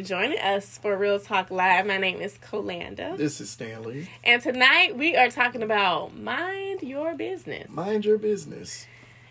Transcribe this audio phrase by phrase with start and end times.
[0.00, 1.84] Thank you all for joining us for Real Talk Live.
[1.86, 3.18] My name is Kolanda.
[3.18, 4.08] This is Stanley.
[4.24, 7.68] And tonight we are talking about mind your business.
[7.68, 8.86] Mind your business.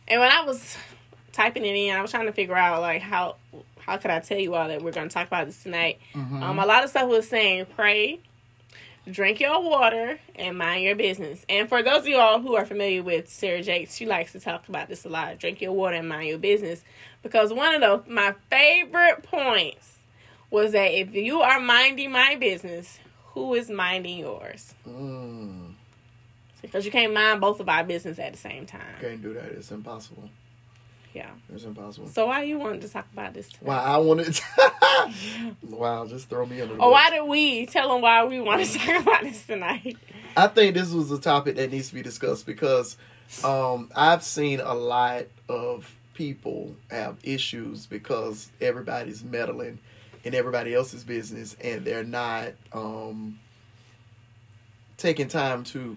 [0.07, 0.77] And when I was
[1.31, 3.37] typing it in, I was trying to figure out like how
[3.79, 5.97] how could I tell you all that we're going to talk about this tonight.
[6.13, 6.43] Mm-hmm.
[6.43, 8.19] Um, a lot of stuff was saying pray,
[9.09, 11.45] drink your water, and mind your business.
[11.49, 14.39] And for those of you all who are familiar with Sarah Jakes, she likes to
[14.39, 15.39] talk about this a lot.
[15.39, 16.83] Drink your water and mind your business.
[17.23, 19.98] Because one of the my favorite points
[20.52, 23.00] was that if you are minding my business,
[23.33, 24.73] who is minding yours?
[24.88, 25.73] Mm,
[26.61, 28.81] Because you can't mind both of our business at the same time.
[29.00, 29.45] can't do that.
[29.45, 30.30] It's impossible.
[31.14, 31.30] Yeah.
[31.53, 32.08] It's impossible.
[32.09, 33.47] So why you wanted to talk about this?
[33.50, 33.66] Today?
[33.66, 34.33] Wow, I wanted.
[34.33, 34.44] To
[35.69, 36.91] Wow, just throw me under the bus.
[36.91, 39.97] why did we tell them why we want to talk about this tonight?
[40.38, 42.95] I think this was a topic that needs to be discussed because
[43.44, 49.80] um, I've seen a lot of people have issues because everybody's meddling
[50.23, 53.39] in everybody else's business and they're not um,
[54.98, 55.95] taking time to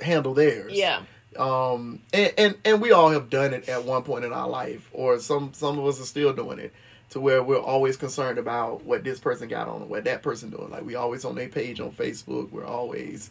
[0.00, 0.72] handle theirs.
[0.72, 1.02] Yeah.
[1.38, 4.90] um and, and and we all have done it at one point in our life
[4.92, 6.72] or some some of us are still doing it
[7.10, 10.70] to where we're always concerned about what this person got on what that person doing.
[10.70, 12.50] Like we always on their page on facebook.
[12.50, 13.30] We're always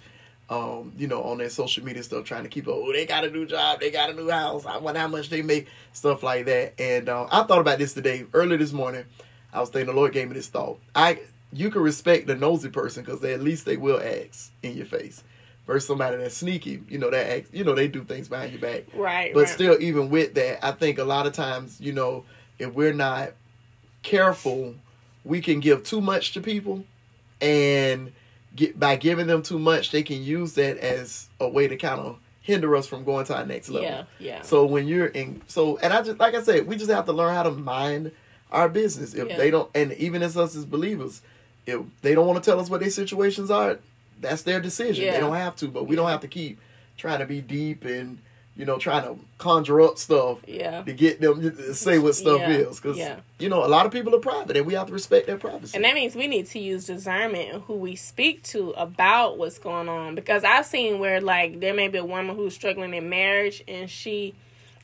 [0.49, 2.75] um you know on their social media stuff trying to keep up.
[2.75, 3.79] Oh they got a new job.
[3.79, 4.65] They got a new house.
[4.65, 6.79] I wonder how much they make stuff like that.
[6.79, 9.05] And uh, i thought about this today early this morning
[9.53, 11.19] i was thinking the lord gave me this thought i
[11.53, 15.23] you can respect the nosy person because at least they will ask in your face
[15.67, 18.61] versus somebody that's sneaky you know that act, you know they do things behind your
[18.61, 19.33] back Right.
[19.33, 19.49] but right.
[19.49, 22.23] still even with that i think a lot of times you know
[22.59, 23.31] if we're not
[24.03, 24.75] careful
[25.23, 26.83] we can give too much to people
[27.39, 28.11] and
[28.55, 31.99] get by giving them too much they can use that as a way to kind
[31.99, 34.03] of hinder us from going to our next level Yeah.
[34.19, 34.41] Yeah.
[34.41, 37.13] so when you're in so and i just like i said we just have to
[37.13, 38.11] learn how to mind
[38.51, 39.37] our business if Yeah.
[39.37, 41.21] they don't and even as us as believers
[41.65, 43.79] if they don't want to tell us what their situations are
[44.19, 45.13] that's their decision Yeah.
[45.13, 46.59] they don't have to but we don't have to keep
[46.97, 48.19] trying to be deep and
[48.57, 50.81] you know trying to conjure up stuff yeah.
[50.83, 52.49] to get them to say what stuff Yeah.
[52.49, 52.99] is because
[53.39, 55.75] you know a lot of people are private and we have to respect their privacy
[55.75, 59.87] And that means we need to use discernment who we speak to about what's going
[59.87, 60.15] on.
[60.15, 63.89] Because I've seen where like there may be a woman who's struggling in marriage and
[63.89, 64.35] she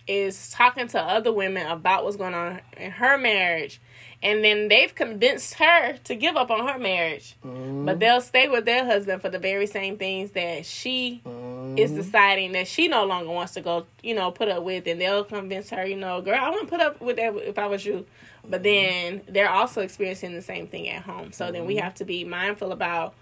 [0.07, 3.79] is talking to other women about what's going on in her marriage.
[4.23, 7.35] And then they've convinced her to give up on her marriage.
[7.45, 7.85] Mhm.
[7.85, 11.77] But they'll stay with their husband for the very same things that she Mhm.
[11.77, 14.99] is deciding that she no longer wants to go, you know, put up with, and
[14.99, 17.85] they'll convince her, you know, girl, I wouldn't put up with that if I was
[17.85, 18.05] you.
[18.49, 21.31] But then they're also experiencing the same thing at home.
[21.31, 23.13] So then we have to be mindful about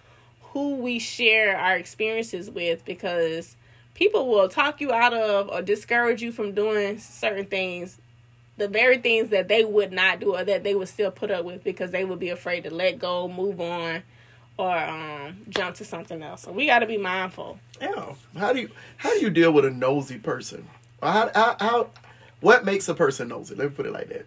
[0.54, 3.58] who we share our experiences with because
[3.96, 7.98] people will talk you out of or discourage you from doing certain things
[8.58, 11.44] the very things that they would not do or that they would still put up
[11.44, 14.02] with because they would be afraid to let go, move on,
[14.58, 16.44] or um, jump to something else.
[16.44, 17.60] So we got to be mindful.
[17.82, 20.68] yeah how do you how do you deal with a nosy person
[21.02, 21.90] how, how, how
[22.40, 24.26] what makes a person nosy let me put it like that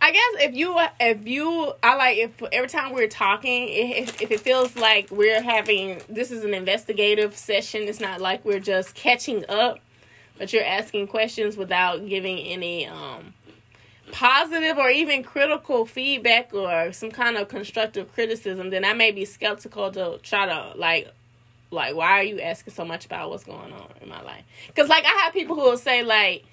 [0.00, 4.30] I guess if you if you I like if every time we're talking if, if
[4.30, 8.94] it feels like we're having this is an investigative session it's not like we're just
[8.94, 9.80] catching up
[10.38, 13.32] but you're asking questions without giving any um
[14.12, 19.24] positive or even critical feedback or some kind of constructive criticism then I may be
[19.24, 21.10] skeptical to try to like
[21.70, 24.44] like why are you asking so much about what's going on in my life?
[24.68, 26.44] Because like I have people who will say like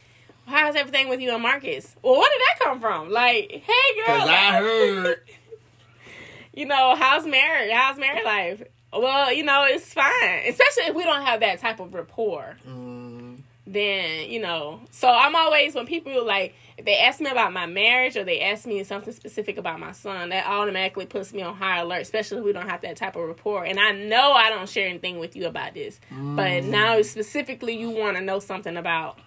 [0.46, 1.96] how's everything with you and Marcus?
[2.02, 3.10] Well, where did that come from?
[3.10, 5.20] Like, hey girl, because i heard
[6.54, 7.72] you know, how's marriage?
[7.72, 8.64] How's married life?
[8.92, 12.58] Well, you know, it's fine, especially if we don't have that type of rapport.
[12.68, 17.54] mm, Then you know, so I'm always when people like if they ask me about
[17.54, 21.42] my marriage or they ask me something specific about my son, that automatically puts me
[21.42, 23.64] on high alert, especially if we don't have that type of rapport.
[23.64, 27.90] And I know I don't share anything with you about this, but now specifically you
[27.92, 29.18] want to know something about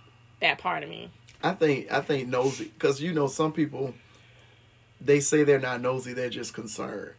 [0.40, 1.10] that part of me.
[1.42, 3.94] I think I think nosy because you know some people
[5.00, 7.12] they say they're not nosy they're just concerned.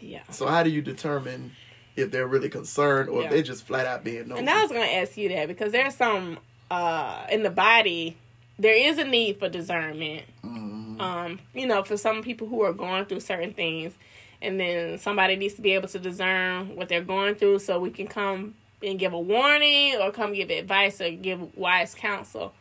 [0.00, 0.22] Yeah.
[0.30, 1.52] So how do you determine
[1.96, 3.26] if they're really concerned or Yeah.
[3.26, 4.40] if they're just flat out being nosy?
[4.40, 6.38] And I was going to ask you that because there's some
[6.70, 8.16] uh in the body
[8.58, 10.24] there is a need for discernment.
[10.44, 11.00] Mhm.
[11.00, 13.94] Um, you know, for some people who are going through certain things,
[14.42, 17.88] and then somebody needs to be able to discern what they're going through, so we
[17.90, 22.52] can come and give a warning or come give advice or give wise counsel.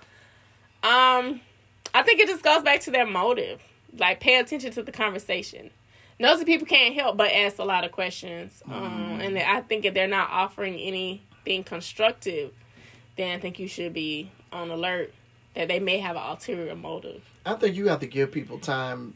[0.84, 1.42] Um,
[1.94, 3.62] I think it just goes back to their motive.
[3.98, 5.72] Like, pay attention to the conversation.
[6.20, 8.62] Nosy people can't help but ask a lot of questions.
[8.70, 12.52] Um, and I think if they're not offering anything constructive,
[13.16, 15.14] then I think you should be on alert
[15.56, 17.24] that they may have an ulterior motive.
[17.46, 19.14] I think you have to give people time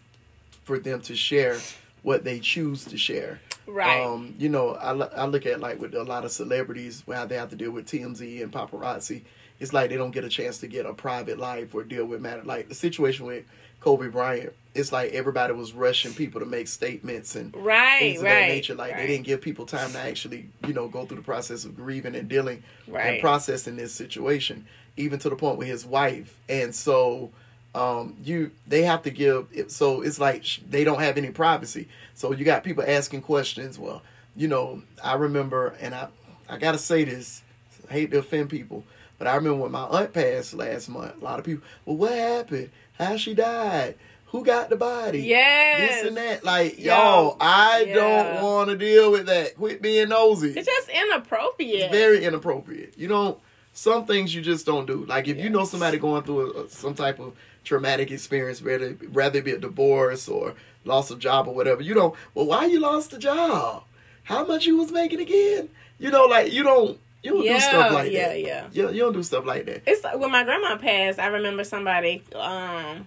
[0.63, 1.57] for them to share
[2.01, 3.39] what they choose to share.
[3.67, 4.01] Right.
[4.03, 7.35] Um, you know, I, I look at like with a lot of celebrities how they
[7.35, 9.21] have to deal with TMZ and paparazzi.
[9.59, 12.21] It's like they don't get a chance to get a private life or deal with
[12.21, 12.43] matter.
[12.43, 13.45] Like the situation with
[13.79, 17.99] Kobe Bryant, it's like everybody was rushing people to make statements and right.
[17.99, 18.33] things of right.
[18.33, 18.75] that nature.
[18.75, 19.01] Like right.
[19.01, 22.15] they didn't give people time to actually, you know, go through the process of grieving
[22.15, 23.05] and dealing Right.
[23.05, 24.65] and processing this situation,
[24.97, 26.37] even to the point with his wife.
[26.49, 27.31] And so,
[27.75, 29.47] um, you they have to give.
[29.67, 31.87] So it's like sh- they don't have any privacy.
[32.13, 33.79] So you got people asking questions.
[33.79, 34.01] Well,
[34.35, 36.07] you know, I remember, and I
[36.49, 37.41] I gotta say this.
[37.89, 38.83] I hate to offend people,
[39.17, 41.21] but I remember when my aunt passed last month.
[41.21, 42.69] A lot of people, well, what happened?
[42.97, 43.95] How she died?
[44.27, 45.19] Who got the body?
[45.21, 46.01] Yes.
[46.01, 46.43] This and that.
[46.43, 47.93] Like, Yo, y'all, I yeah.
[47.93, 49.55] don't want to deal with that.
[49.55, 50.53] Quit being nosy.
[50.57, 51.81] It's just inappropriate.
[51.81, 52.93] It's very inappropriate.
[52.97, 53.37] You don't.
[53.73, 55.05] Some things you just don't do.
[55.05, 58.97] Like if you know somebody going through a, a- some type of traumatic experience, whether
[59.09, 60.55] rather be a divorce or
[60.85, 62.15] loss of job or whatever, you don't.
[62.33, 63.83] Well, why you lost the job?
[64.23, 65.69] How much you was making again?
[65.99, 66.99] You know, like you don't.
[67.21, 68.11] You don't yeah, do stuff like that.
[68.11, 68.41] yeah, that.
[68.41, 68.67] yeah.
[68.73, 69.83] You, you don't do stuff like that.
[69.87, 71.19] It's like when my grandma passed.
[71.19, 72.21] I remember somebody.
[72.35, 73.05] Um,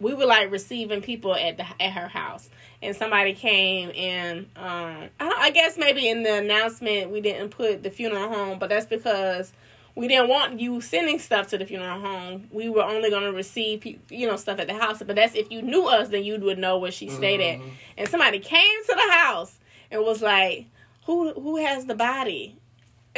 [0.00, 2.48] we were like receiving people at the at her house,
[2.82, 7.82] and somebody came and um, I, I guess maybe in the announcement we didn't put
[7.82, 9.52] the funeral home, but that's because
[9.96, 12.46] we didn't want you sending stuff to the funeral home.
[12.52, 15.50] We were only going to receive you know stuff at the house, but that's if
[15.50, 17.58] you knew us, then you would know where she stayed at.
[17.58, 17.70] Mhm.
[17.96, 19.58] And somebody came to the house
[19.90, 20.66] and was like,
[21.06, 22.56] "Who who has the body?"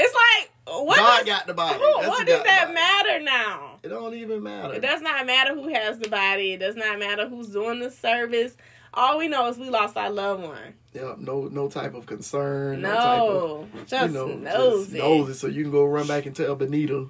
[0.00, 0.50] It's like
[0.86, 1.78] what God does- got the body.
[1.78, 2.75] who- what does that body.
[2.75, 3.78] matter now?
[3.82, 4.75] It don't even matter.
[4.75, 6.52] It does not matter who has the body.
[6.52, 8.56] It does not matter who's doing the service.
[8.99, 10.75] All we know is we lost our loved one.
[10.93, 12.83] Yeah, no, no type of concern.
[12.83, 14.85] No, type of No, just you know, nosy.
[14.85, 17.06] just nosy, so you can go run back and tell Benita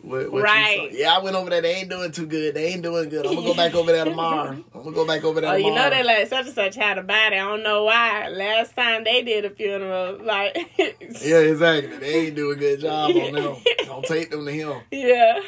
[0.00, 0.90] what, what Right.
[0.92, 1.60] Yeah, I went over there.
[1.60, 2.54] They ain't doing too good.
[2.54, 3.26] They ain't doing good.
[3.26, 4.52] I'm gonna go back over there tomorrow.
[4.74, 6.96] I'm gonna go back over there Oh, you know they like such and such had
[6.98, 7.36] a body.
[7.36, 8.28] I don't know why.
[8.28, 11.98] Last time they did a funeral, like yeah, exactly.
[11.98, 13.56] They ain't doing a good job on them.
[13.86, 14.80] Don't take them to him.
[14.92, 15.40] yeah,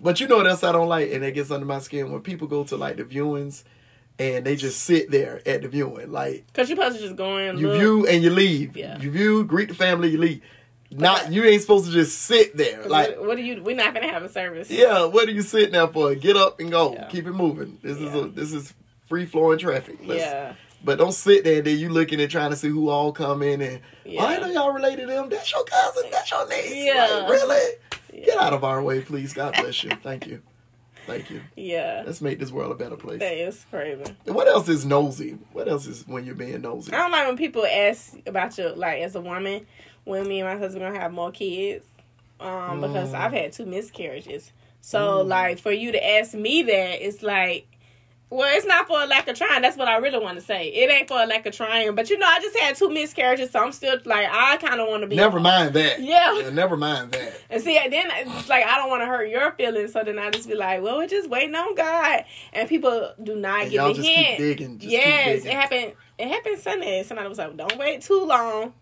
[0.00, 2.22] But you know what else I don't like, and it gets under my skin when
[2.22, 3.64] people go to like the viewings,
[4.18, 6.46] and they just sit there at the viewing, like.
[6.46, 7.58] because you're supposed to just go in.
[7.58, 7.78] You look.
[7.78, 8.76] view and you leave.
[8.76, 8.98] Yeah.
[8.98, 10.42] You view, greet the family, you leave.
[10.90, 12.86] Not you ain't supposed to just sit there.
[12.86, 13.62] Like what, are you?
[13.62, 14.70] We're not gonna have a service.
[14.70, 16.14] Yeah, what are you sitting there for?
[16.14, 16.92] Get up and go.
[16.92, 17.08] Yeah.
[17.08, 17.78] Keep it moving.
[17.82, 18.72] This is a this is
[19.08, 19.98] free flowing traffic.
[20.04, 22.90] Let's- yeah, But don't sit there and then you looking and trying to see who
[22.90, 24.22] all come in and yeah.
[24.22, 25.28] oh, I know y'all related to them.
[25.30, 26.04] That's your cousin.
[26.12, 26.74] That's your niece.
[26.74, 27.06] Yeah.
[27.06, 27.72] Like, really?
[28.12, 28.26] yeah.
[28.26, 29.32] Get out of our way, please.
[29.32, 29.90] God bless you.
[30.02, 30.42] Thank you.
[31.06, 31.40] Thank you.
[31.56, 33.20] Yeah, Let's make this world a better place.
[33.20, 34.04] that is crazy.
[34.24, 35.38] What else is nosy?
[35.52, 36.92] What else is when you're being nosy?
[36.92, 39.66] I don't like when people ask about your like as a woman
[40.04, 41.84] when me and my husband gonna have more kids.
[42.40, 43.14] Um, because Mm.
[43.20, 44.52] I've had two miscarriages.
[44.80, 45.28] So Mm.
[45.28, 47.66] like for you to ask me that, it's like
[48.30, 49.62] well, it's not for a lack of trying.
[49.62, 50.68] That's what I really want to say.
[50.68, 51.94] It ain't for a lack of trying.
[51.94, 54.88] But you know, I just had two miscarriages, so I'm still like I kind of
[54.88, 55.14] want to be.
[55.16, 56.00] Never mind that.
[56.02, 56.50] Yeah.
[56.52, 57.40] Never mind that.
[57.50, 60.30] And see, then it's like I don't want to hurt your feelings, so then I
[60.30, 63.84] just be like, "Well, we're just waiting on God." And people do not And get
[63.84, 64.26] the just hint.
[64.28, 64.78] keep digging.
[64.78, 65.92] Just yes, keep it happened.
[66.18, 67.02] It happened Sunday.
[67.04, 68.72] Somebody was like, "Don't wait too long."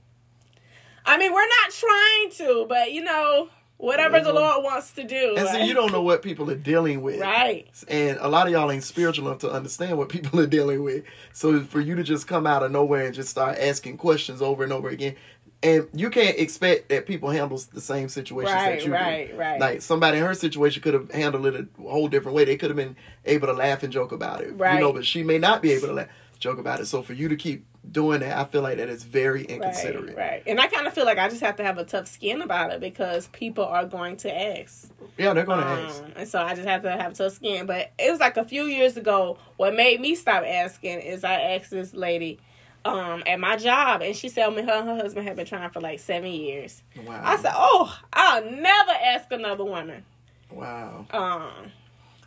[1.05, 3.49] I mean, we're not trying to, but you know,
[3.83, 4.33] whatever the.
[4.33, 5.35] Lord wants to do.
[5.37, 7.21] And so you don't know what people are dealing with.
[7.21, 7.67] right?
[7.89, 11.05] And a lot of y'all ain't spiritual enough to understand what people are dealing with.
[11.33, 14.63] So for you to just come out of nowhere and just start asking questions over
[14.65, 15.17] and over again,
[15.65, 19.37] and you can't expect that people handle the same situations Right, that you right, do.
[19.37, 19.61] right.
[19.61, 22.45] Like somebody in her situation could have handled it a whole different way.
[22.45, 24.53] They could have been able to laugh and joke about it.
[24.59, 24.75] Right.
[24.75, 26.09] You know, but she may not be able to laugh,
[26.43, 26.87] joke about it.
[26.87, 30.17] So for you to keep doing that, I feel like that is very inconsiderate.
[30.17, 30.43] Right, right.
[30.47, 32.73] And I kind of feel like I just have to have a tough skin about
[32.73, 34.91] it because people are going to ask.
[35.17, 36.03] Yeah, they're gonna ask.
[36.03, 37.67] Um, and so I just have to have tough skin.
[37.67, 39.39] But it was like a few years ago.
[39.57, 42.41] What made me stop asking is I asked this lady
[42.85, 45.71] um, at my job, and she said me her and her husband had been trying
[45.71, 46.83] for like seven years.
[47.07, 47.21] Wow.
[47.25, 50.05] I said, "Oh, I'll never ask another woman.
[50.51, 51.07] Wow.
[51.11, 51.71] Um,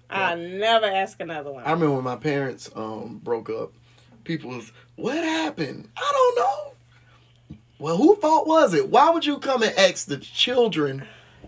[0.10, 1.64] I'll never ask another one.
[1.64, 3.74] I remember when my parents um broke up,
[4.26, 5.90] people was, what happened?
[5.96, 7.58] I don't know.
[7.80, 8.90] Well, who fault was it?
[8.90, 11.06] Why would you come and ask the children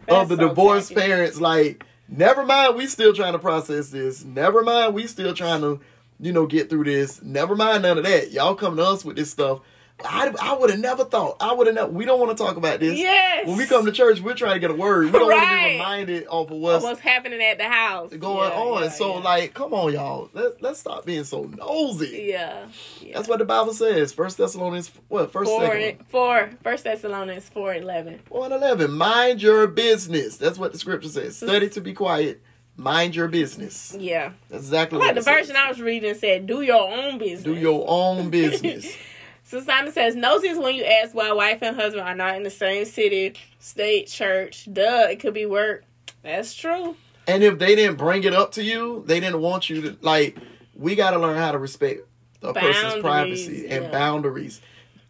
[0.07, 1.01] of the so divorced tacky.
[1.01, 4.23] parents like, never mind, we still trying to process this.
[4.23, 5.79] Never mind, we still trying to,
[6.19, 7.21] you know, get through this.
[7.21, 8.31] Never mind none of that.
[8.31, 9.61] Y'all come to us with this stuff.
[10.05, 11.37] I, I would have never thought.
[11.39, 11.91] I would have never.
[11.91, 12.97] We don't want to talk about this.
[12.99, 13.47] Yes.
[13.47, 15.05] When we come to church, we're trying to get a word.
[15.05, 18.57] We don't want to be reminded of what's what's happening at the house going Yeah,
[18.59, 18.83] on.
[18.83, 19.23] yeah, so yeah.
[19.23, 20.29] like, come on, y'all.
[20.33, 22.27] Let's let's stop being so nosy.
[22.29, 22.67] yeah.
[23.11, 24.13] That's what the Bible says.
[24.13, 25.31] First Thessalonians what?
[25.31, 28.19] First four, second four, First Thessalonians four eleven.
[28.29, 28.91] one eleven.
[28.91, 30.37] Mind your business.
[30.37, 31.37] That's what the scripture says.
[31.37, 32.39] Study to be quiet.
[32.75, 33.95] mind your business.
[33.97, 34.33] Yeah.
[34.51, 35.33] That's exactly Like what the it says.
[35.47, 38.95] version I was reading said, "Do your own business." Do your own business.
[39.47, 42.43] So Simon says, nosy is when you ask why wife and husband are not in
[42.43, 44.67] the same city, state, church.
[44.71, 45.85] Duh, it could be work.
[46.21, 46.97] That's true.
[47.27, 50.37] and if they didn't bring it up to you, they didn't want you to like.
[50.75, 52.01] We got to learn how to respect
[52.43, 53.91] a person's privacy and yeah.
[53.91, 54.59] boundaries.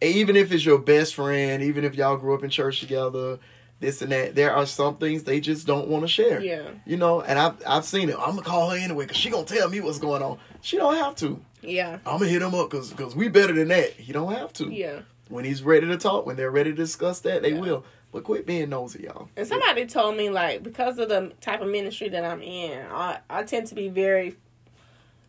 [0.00, 3.40] Even if it's your best friend, even if y'all grew up in church together,
[3.80, 6.40] this and that, there are some things they just don't want to share.
[6.40, 6.70] Yeah.
[6.84, 8.16] You know, and I've I've seen it.
[8.18, 10.38] I'm gonna call her anyway because she gonna tell me what's going on.
[10.62, 11.40] She don't have to.
[11.62, 11.98] Yeah.
[12.06, 13.92] I'm gonna hit him up because because we better than that.
[13.92, 14.68] He don't have to.
[14.72, 15.00] Yeah.
[15.28, 17.60] When he's ready to talk, when they're ready to discuss that, they Yeah.
[17.60, 17.84] will.
[18.10, 19.28] But quit being nosy, y'all.
[19.36, 23.18] And somebody told me like because of the type of ministry that I'm in, I,
[23.28, 24.36] I tend to be very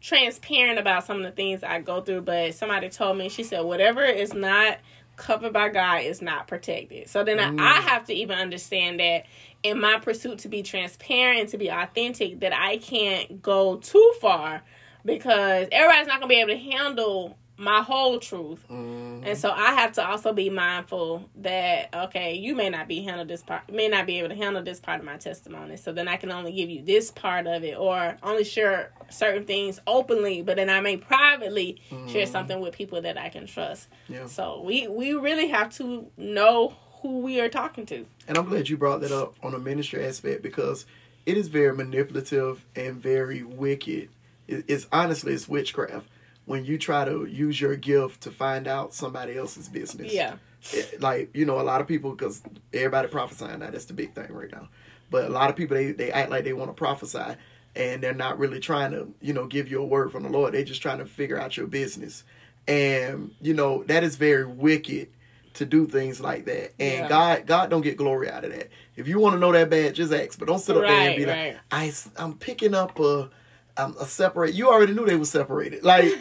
[0.02, 2.22] transparent about some of the things I go through.
[2.22, 4.78] But somebody told me she said whatever is not
[5.20, 7.10] covered by God is not protected.
[7.10, 7.60] So then I, Mm.
[7.60, 9.26] I have to even understand that
[9.62, 14.64] in my pursuit to be transparent, to be authentic, that I can't go too far
[15.06, 18.64] because everybody's not gonna be able to handle my whole truth.
[18.70, 19.22] Mhm.
[19.28, 23.26] And so I have to also be mindful that okay, you may not be handle
[23.26, 25.76] this part, may not be able to handle this part of my testimony.
[25.76, 29.44] So then I can only give you this part of it, or only share certain
[29.44, 32.32] things openly, but then I may privately share Mhm.
[32.32, 33.90] something with people that I can trust.
[34.08, 34.26] Yeah.
[34.28, 38.06] So we we really have to know who we are talking to.
[38.28, 40.86] And I'm glad you brought that up on a ministry aspect because
[41.26, 44.10] it is very manipulative and very wicked.
[44.48, 46.08] It's honestly it's witchcraft
[46.50, 50.12] when you try to use your gift to find out somebody else's business.
[50.12, 50.34] Yeah,
[50.74, 52.42] It- like you know, a lot of people because
[52.74, 53.70] everybody prophesying now.
[53.70, 54.68] That's the big thing right now.
[55.12, 57.36] But a lot of people they they act like they want to prophesy
[57.76, 60.56] and they're not really trying to you know give you a word from the Lord.
[60.56, 62.24] They're just trying to figure out your business,
[62.68, 65.10] and you know that is very wicked
[65.54, 66.74] to do things like that.
[66.80, 67.08] And Yeah.
[67.10, 68.70] God God don't get glory out of that.
[68.96, 70.40] If you want to know that bad, just ask.
[70.40, 71.54] But don't sit up there and be right.
[71.54, 73.30] like, I I'm picking up a.
[73.78, 74.56] I'm a separate.
[74.56, 75.86] You already knew they were separated.
[75.86, 76.12] Like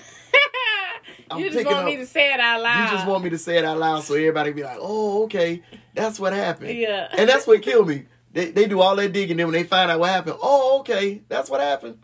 [1.31, 2.85] I'm you just want me to say it out loud.
[2.85, 5.63] you just want me to say it out loud so everybody be like, oh, okay,
[5.95, 6.77] that's what happened.
[6.77, 7.09] Yeah.
[7.17, 8.07] And that's what killed me.
[8.33, 11.23] They, they do all that digging, then when they find out what happened, oh, okay,
[11.29, 11.99] that's what happened.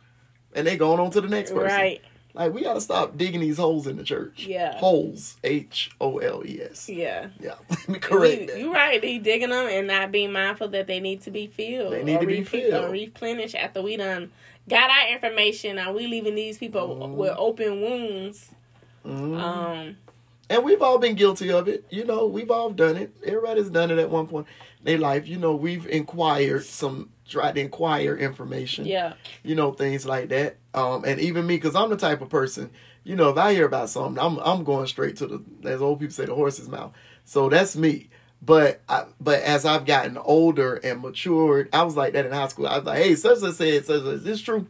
[0.55, 1.67] And they going on to the next person.
[1.67, 2.01] right.
[2.37, 4.45] Like, we got to stop digging these holes in the church.
[4.49, 4.77] Yeah.
[4.79, 5.37] Holes.
[5.45, 6.89] H O L E S.
[6.89, 7.29] Yeah.
[7.39, 7.55] Yeah.
[7.71, 8.59] Let me correct that.
[8.59, 9.01] You're right.
[9.01, 11.93] They digging them and not being mindful that they need to be filled.
[11.93, 12.87] They need to be filled.
[12.87, 14.33] Or replenish after we done
[14.69, 15.79] got our information.
[15.79, 17.15] Are we leaving these people Mhm.
[17.15, 18.51] with open wounds?
[19.07, 19.41] Mhm.
[19.41, 19.97] Um,
[20.51, 21.85] And we've all been guilty of it.
[21.89, 23.11] You know, we've all done it.
[23.25, 24.47] Everybody's done it at one point
[24.81, 25.27] in their life.
[25.27, 28.85] You know, we've inquired some, tried to inquire information.
[28.85, 29.15] yeah.
[29.43, 32.69] you know things like that um and even me because i'm the type of person
[33.03, 35.99] you know if i hear about something i'm i'm going straight to the as old
[35.99, 36.93] people say the horse's mouth
[37.25, 38.11] so that's me
[38.43, 42.49] but I, but as i've gotten older and matured i was like that in high
[42.49, 44.67] school i was like hey such and such said such such, is this true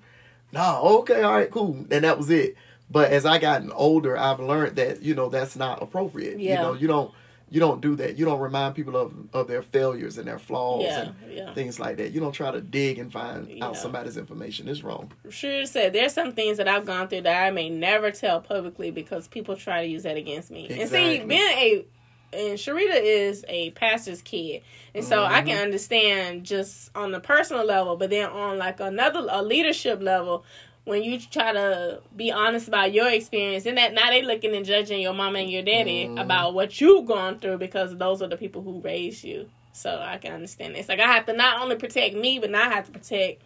[0.52, 2.54] no okay all right cool and that was it
[2.94, 6.52] but as i gotten older i've learned that you know that's not appropriate Yeah.
[6.54, 7.12] you know you don't
[7.50, 10.82] you don't do that you don't remind people of of their failures and their flaws
[10.84, 11.00] Yeah.
[11.02, 11.52] and Yeah.
[11.54, 13.66] things like that you don't try to dig and find Yeah.
[13.66, 17.44] out somebody's information it's wrong Sure said there's some things that I've gone through that
[17.46, 20.62] I may never tell publicly because people try to use that against me.
[20.66, 20.80] Exactly.
[20.80, 21.84] And see, being a
[22.32, 25.46] and Sharita is a pastor's kid, and so I Mm-hmm.
[25.50, 30.44] can understand just on the personal level, but then on like another a leadership level,
[30.84, 34.64] when you try to be honest about your experience, and that now they looking and
[34.66, 36.20] judging your mama and your daddy Mhm.
[36.20, 39.48] about what you've gone through because those are the people who raised you.
[39.72, 40.76] So I can understand.
[40.76, 43.42] this like I have to not only protect me, but now I have to protect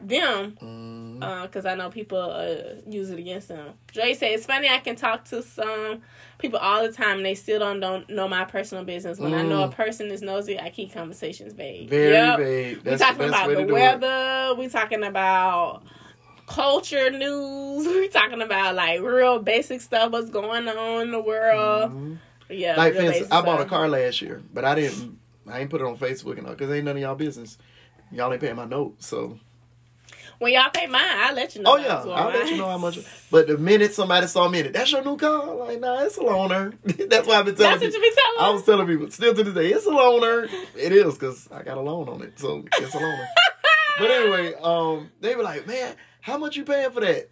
[0.00, 3.74] them Mm, because I know people uh, use it against them.
[3.92, 4.68] Dre said it's funny.
[4.68, 6.02] I can talk to some
[6.38, 9.18] people all the time, and they still don't don't know my personal business.
[9.18, 9.74] When I know a Mm.
[9.74, 11.88] person is nosy, I keep conversations vague.
[11.88, 12.38] very Yep.
[12.38, 12.82] vague.
[12.84, 14.54] We talking about the weather.
[14.58, 15.82] We talking about
[16.46, 17.86] culture news.
[17.86, 20.12] We're talking about like real basic stuff.
[20.12, 21.92] What's going on in the world?
[21.92, 22.18] Mhm.
[22.48, 25.18] Yeah, Like, real for instance, I bought a car last year, but I didn't.
[25.48, 27.58] I ain't put it on Facebook and all because ain't none of y'all business.
[28.12, 29.38] Y'all ain't paying my note, so.
[30.38, 31.72] When y'all pay mine, I'll let you know.
[31.72, 32.98] Oh yeah, I'll let you know how much.
[33.30, 35.50] But the minute somebody saw me in it, that's your new car.
[35.50, 36.74] I'm like, nah, it's a loaner.
[37.08, 38.00] that's why I've been telling That's what people.
[38.06, 38.50] you be telling.
[38.50, 40.48] I was telling people still to this day, it's a loaner.
[40.76, 43.26] It is because I got a loan on it, so it's a loaner.
[43.98, 45.94] but anyway, um, they were like, man,
[46.26, 47.30] how much you paying for that?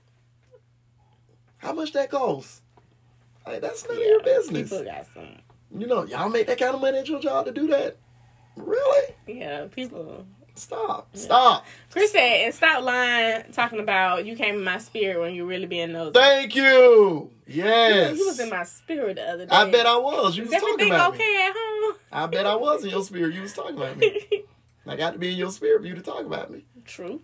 [1.57, 2.63] How much that costs?
[3.45, 4.71] Like that's none of your business.
[4.71, 5.35] People got some.
[5.77, 7.97] You know, y'all make that kind of money at your job to do that?
[8.57, 9.15] Really?
[9.27, 10.25] Yeah, people.
[10.55, 11.09] Stop.
[11.17, 11.67] Stop.
[11.91, 15.67] Chris said, and stop lying, talking about you came in my spirit when you really
[15.67, 16.13] being nosy.
[16.13, 17.33] Thank you.
[17.49, 18.17] Yes.
[18.17, 19.57] He was in my spirit the other day.
[19.57, 20.37] I bet I was.
[20.37, 21.43] You Is was talking everything about okay me.
[21.43, 21.95] at home?
[22.13, 23.35] I bet I was in your spirit.
[23.35, 24.45] You was talking about me.
[24.87, 26.65] I got to be in your spirit for you to talk about me.
[26.85, 27.21] True.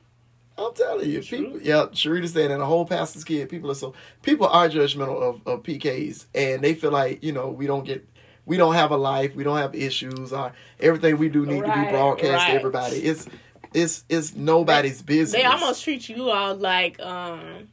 [0.60, 1.60] I'm telling you, people.
[1.60, 3.48] Yeah, Sharita said, and a whole pastor's kid.
[3.48, 7.48] People are so people are judgmental of, of PKs, and they feel like you know
[7.48, 8.06] we don't get,
[8.46, 10.32] we don't have a life, we don't have issues.
[10.32, 12.50] Our everything we do need to be broadcast right.
[12.52, 12.96] to everybody.
[12.96, 13.26] It's
[13.72, 15.40] it's it's nobody's business.
[15.40, 17.68] They almost treat you all like um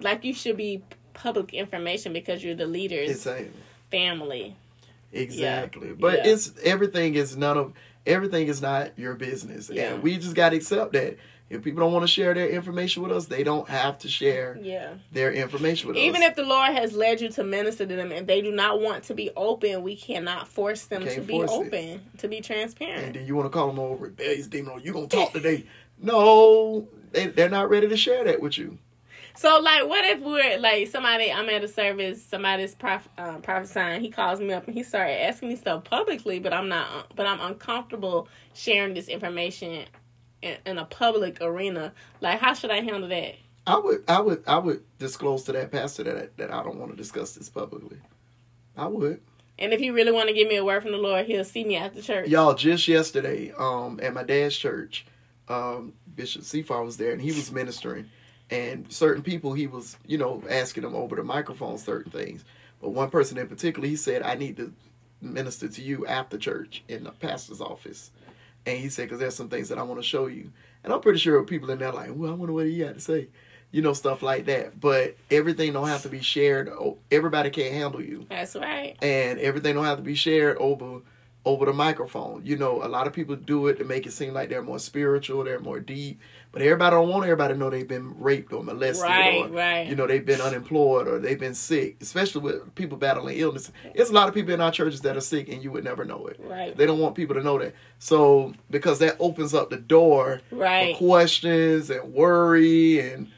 [0.00, 0.82] like you should be
[1.14, 3.52] public information because you're the leader's Insane.
[3.90, 4.56] family.
[5.12, 5.92] Exactly.
[5.92, 6.32] But Yeah.
[6.32, 7.72] it's everything is none of
[8.06, 9.70] everything is not your business.
[9.72, 9.94] Yeah.
[9.94, 11.16] And we just gotta accept that.
[11.48, 14.58] If people don't want to share their information with us, they don't have to share
[14.60, 14.94] Yeah.
[15.12, 16.16] their information with Even us.
[16.16, 18.80] Even if the Lord has led you to minister to them, and they do not
[18.80, 21.54] want to be open, we cannot force them to be force it.
[21.54, 23.04] open, to be transparent.
[23.04, 25.66] and then you want to call them over rebellious demon, oh, you gonna talk today.
[26.02, 28.78] No, they, they're not ready to share that with you.
[29.36, 31.30] So, like, what if we're like somebody?
[31.30, 34.00] I'm at a service, somebody's prof, um, prophesying.
[34.00, 37.14] He calls me up and he started asking me stuff publicly, but I'm not.
[37.14, 39.84] But I'm uncomfortable sharing this information
[40.46, 41.92] in, in a public arena.
[42.20, 43.34] Like, how should I handle that?
[43.66, 46.92] I would, I would, I would disclose to that pastor that that I don't want
[46.92, 47.98] to discuss this publicly.
[48.76, 49.20] I would.
[49.58, 51.64] And if he really want to give me a word from the Lord, he'll see
[51.64, 52.28] me after church.
[52.28, 55.06] Y'all, just yesterday, um, at my dad's church,
[55.48, 58.10] um, Bishop Seafar was there and he was ministering.
[58.50, 62.44] And certain people, he was, you know, asking them over the microphone certain things.
[62.80, 64.72] But one person in particular, he said, I need to
[65.20, 68.10] minister to you after church in the pastor's office.
[68.66, 70.50] And he said, because there's some things that I want to show you.
[70.84, 73.00] And I'm pretty sure people in there like, well, I wonder what he had to
[73.00, 73.28] say.
[73.70, 74.80] You know, stuff like that.
[74.80, 76.70] But everything don't have to be shared.
[77.10, 78.96] Everybody can't handle you That's right.
[79.02, 81.00] and everything don't have to be shared over
[81.44, 82.42] over the microphone.
[82.44, 84.80] You know, a lot of people do it to make it seem like they're more
[84.80, 86.20] spiritual, they're more deep,
[86.56, 89.86] but everybody don't want everybody to know they've been raped or molested Right, or right.
[89.86, 93.70] you know they've been unemployed or they've been sick, especially with people battling illness.
[93.94, 96.06] It's a lot of people in our churches that are sick and you would never
[96.06, 96.40] know it.
[96.42, 96.74] Right.
[96.74, 97.74] They don't want people to know that.
[97.98, 100.96] So because that opens up the door Right.
[100.96, 103.28] for questions and worry and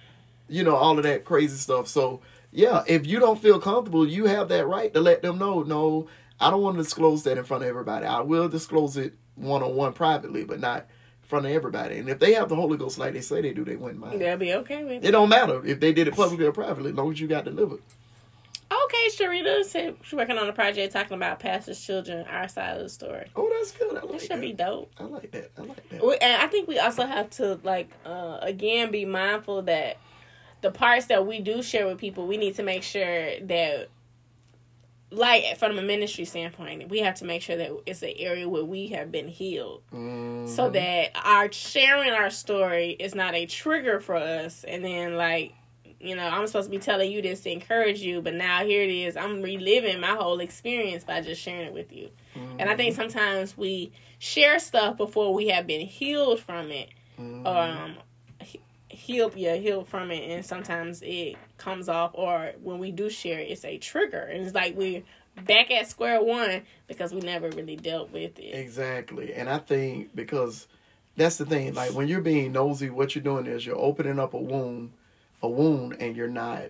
[0.48, 1.88] you know all of that crazy stuff.
[1.88, 2.20] So
[2.52, 5.64] yeah, if you don't feel comfortable, you have that right to let them know.
[5.64, 6.06] No,
[6.38, 8.06] I don't want to disclose that in front of everybody.
[8.06, 10.86] I will disclose it one on one privately, but not
[11.28, 11.98] front of everybody.
[11.98, 14.20] And if they have the Holy Ghost like they say they do, they wouldn't mind.
[14.20, 15.10] They'll be okay with It it.
[15.12, 17.80] don't matter if they did it publicly or privately, as long as you got delivered.
[18.70, 22.82] Okay, Sharita said she's working on a project talking about pastors' children, our side of
[22.82, 23.26] the story.
[23.34, 23.96] Oh, that's good.
[23.96, 24.40] I That should that.
[24.42, 24.90] be dope.
[24.98, 25.50] I like that.
[25.56, 26.04] I like that.
[26.04, 29.96] We, and I think we also have to like uh, again be mindful that
[30.60, 33.88] the parts that we do share with people, we need to make sure that,
[35.10, 38.64] like from a ministry standpoint, we have to make sure that it's an area where
[38.64, 40.48] we have been healed, Mhm.
[40.48, 44.64] so that our sharing our story is not a trigger for us.
[44.64, 45.54] And then like.
[46.00, 48.84] You know, I'm supposed to be telling you this to encourage you, but now here
[48.84, 49.16] it is.
[49.16, 52.10] I'm reliving my whole experience by just sharing it with you.
[52.36, 53.90] And I think sometimes we
[54.20, 56.90] share stuff before we have been healed from it.
[57.18, 57.44] Mhm.
[57.44, 57.96] Um,
[59.08, 63.38] healed, yeah, healed from it, and sometimes it comes off, or when we do share,
[63.40, 65.02] it, it's a trigger, and it's like we're
[65.46, 68.54] back at square one because we never really dealt with it.
[68.54, 69.32] Exactly.
[69.32, 70.68] And I think because
[71.16, 74.34] that's the thing, like when you're being nosy, what you're doing is you're opening up
[74.34, 74.92] a wound,
[75.42, 76.64] a wound, and you're not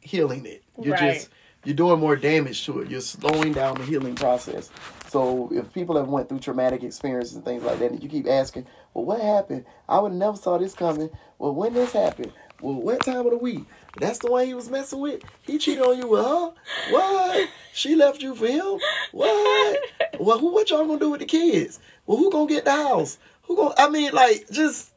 [0.00, 0.62] healing it.
[0.80, 1.14] You're Right.
[1.14, 1.30] just
[1.64, 2.90] you're doing more damage to it.
[2.90, 4.70] You're slowing down the healing process.
[5.08, 8.28] So if people have went through traumatic experiences and things like that, and you keep
[8.28, 9.64] asking, "Well, what happened?
[9.88, 11.10] I would have never saw this coming.
[11.38, 12.32] Well, when this happened?
[12.60, 13.64] Well, what time of the week?
[14.00, 15.22] That's the one he was messing with.
[15.42, 16.52] He cheated on you with her.
[16.90, 17.48] What?
[17.72, 18.78] She left you for him.
[19.12, 19.80] What?
[20.18, 20.52] Well, who?
[20.52, 21.78] What y'all gonna do with the kids?
[22.06, 23.18] Well, who gonna get the house?
[23.42, 23.74] Who gonna?
[23.76, 24.90] I mean, like just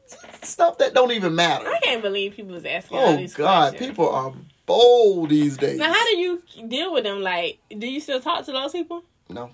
[0.44, 1.68] stuff that don't even matter.
[1.68, 3.90] I can't believe people was asking all Oh God, questions.
[3.90, 4.32] people are
[4.66, 5.78] bold these days.
[5.78, 7.20] Now, how do you deal with them?
[7.22, 9.02] Like, do you still talk to those people?
[9.28, 9.50] No.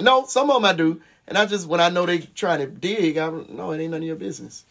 [0.00, 1.00] No, some of them I do.
[1.26, 4.02] And I just, when I know they trying to dig, I no, it ain't none
[4.02, 4.64] of your business.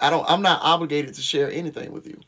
[0.00, 2.20] I don't, I'm not obligated to share anything with you.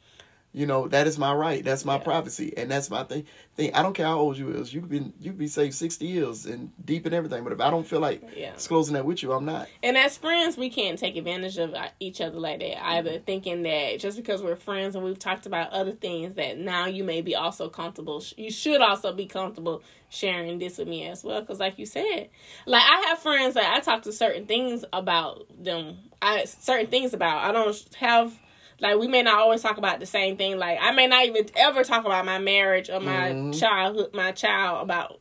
[0.52, 1.62] You know, that is my right.
[1.64, 2.02] That's my Yeah.
[2.02, 2.52] privacy.
[2.56, 3.24] And that's my thing.
[3.56, 3.72] thing.
[3.74, 4.72] I don't care how old you is.
[4.74, 7.44] You be, you be saved 60 years and deep in everything.
[7.44, 8.54] But if I don't feel like Yeah.
[8.54, 9.68] disclosing that with you, I'm not.
[9.82, 13.18] And as friends, we can't take advantage of uh, each other like that either.
[13.20, 17.04] Thinking that just because we're friends and we've talked about other things, that now you
[17.04, 18.24] may be also comfortable.
[18.36, 21.40] You should also be comfortable sharing this with me as well.
[21.42, 22.28] Because, like you said,
[22.66, 25.98] like I have friends that I talk to certain things about them.
[26.20, 27.44] I certain things about.
[27.44, 28.36] I don't have.
[28.80, 30.58] Like we may not always talk about the same thing.
[30.58, 33.58] Like I may not even ever talk about my marriage or my Mhm.
[33.58, 35.20] childhood, my child about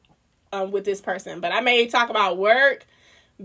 [0.51, 2.87] um, with this person, but I may talk about work,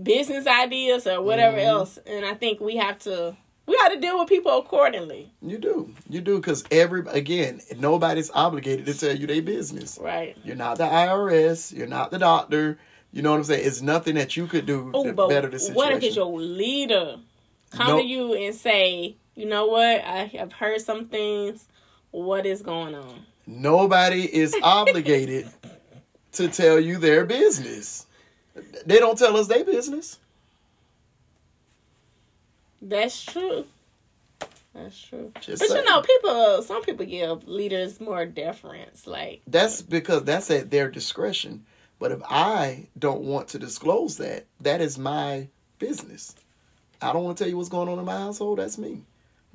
[0.01, 1.65] business ideas, or whatever Mhm.
[1.65, 1.99] else.
[2.07, 3.35] And I think we have to
[3.67, 5.89] we got to deal with people accordingly, You do.
[6.07, 6.35] You do.
[6.37, 9.97] Because every, again, nobody's obligated to tell you their business.
[9.99, 10.37] right?
[10.43, 11.71] You're not the IRS.
[11.75, 12.77] You're not the doctor.
[13.11, 13.65] You know what I'm saying?
[13.65, 15.75] It's nothing that you could do Oh, to but better the situation.
[15.77, 17.17] what if it's your leader?
[17.71, 18.01] come Nope.
[18.01, 21.67] to you and say, you know what, I have heard some things.
[22.11, 23.25] What is going on?
[23.45, 25.47] Nobody is obligated
[26.33, 28.05] to tell you their business.
[28.85, 30.19] They don't tell us their business.
[32.81, 33.65] That's true.
[34.73, 35.31] That's true.
[35.41, 35.83] Just but saying.
[35.83, 36.61] you know, people.
[36.61, 39.07] Some people give leaders more deference.
[39.07, 41.65] Like That's because that's at their discretion.
[41.97, 45.47] But if I don't want to disclose that, that is my
[45.79, 46.35] business.
[47.01, 48.59] I don't want to tell you what's going on in my household.
[48.59, 49.01] That's me.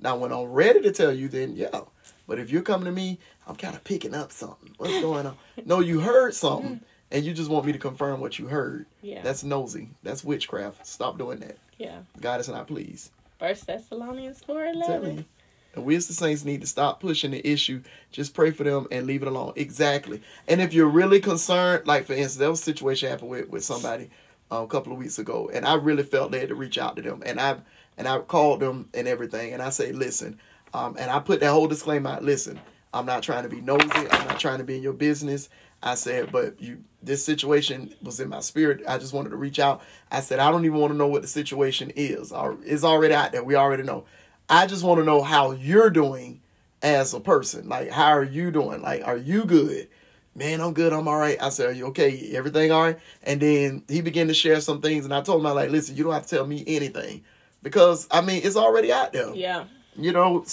[0.01, 1.81] Now, when I'm ready to tell you, then yeah.
[2.27, 4.73] But if you're coming to me, I'm kind of picking up something.
[4.79, 5.37] What's going on?
[5.67, 8.87] No, you heard something, and you just want me to confirm what you heard.
[9.03, 9.91] yeah, That's nosy.
[10.03, 10.87] That's witchcraft.
[10.87, 11.59] Stop doing that.
[11.79, 11.99] yeah.
[12.21, 13.11] God is not pleased.
[13.39, 15.27] First Thessalonians four eleven.
[15.75, 17.83] And we as the saints need to stop pushing the issue.
[18.11, 19.53] Just pray for them and leave it alone.
[19.55, 20.21] Exactly.
[20.49, 23.65] And if you're really concerned, like for instance, there was a situation happened with, with
[23.65, 24.11] somebody
[24.51, 26.97] uh, a couple of weeks ago, and I really felt they had to reach out
[26.97, 27.23] to them.
[27.25, 27.59] And I
[28.01, 30.41] and I called them and everything, and I say, listen,
[30.73, 32.25] um, and I put that whole disclaimer out.
[32.25, 32.59] Listen,
[32.95, 33.91] I'm not trying to be nosy.
[33.93, 35.51] I'm not trying to be in your business.
[35.83, 38.83] I said, but you, this situation was in my spirit.
[38.89, 39.83] I just wanted to reach out.
[40.11, 42.33] I said, I don't even want to know what the situation is.
[42.65, 43.45] It's already out there.
[43.45, 44.07] We already know.
[44.49, 46.41] I just want to know how you're doing
[46.83, 47.69] as a person.
[47.69, 48.81] Like, how are you doing?
[48.81, 49.89] Like, are you good?
[50.35, 50.95] Man, I'm good.
[50.95, 51.37] I'm all right.
[51.43, 52.31] I said, Are you okay?
[52.33, 52.99] Everything all right?
[53.25, 55.97] And then he began to share some things, and I told him, I like, listen,
[55.97, 57.25] you don't have to tell me anything
[57.63, 59.35] because I mean, it's already out there.
[59.35, 59.65] Yeah,
[59.97, 60.45] You know,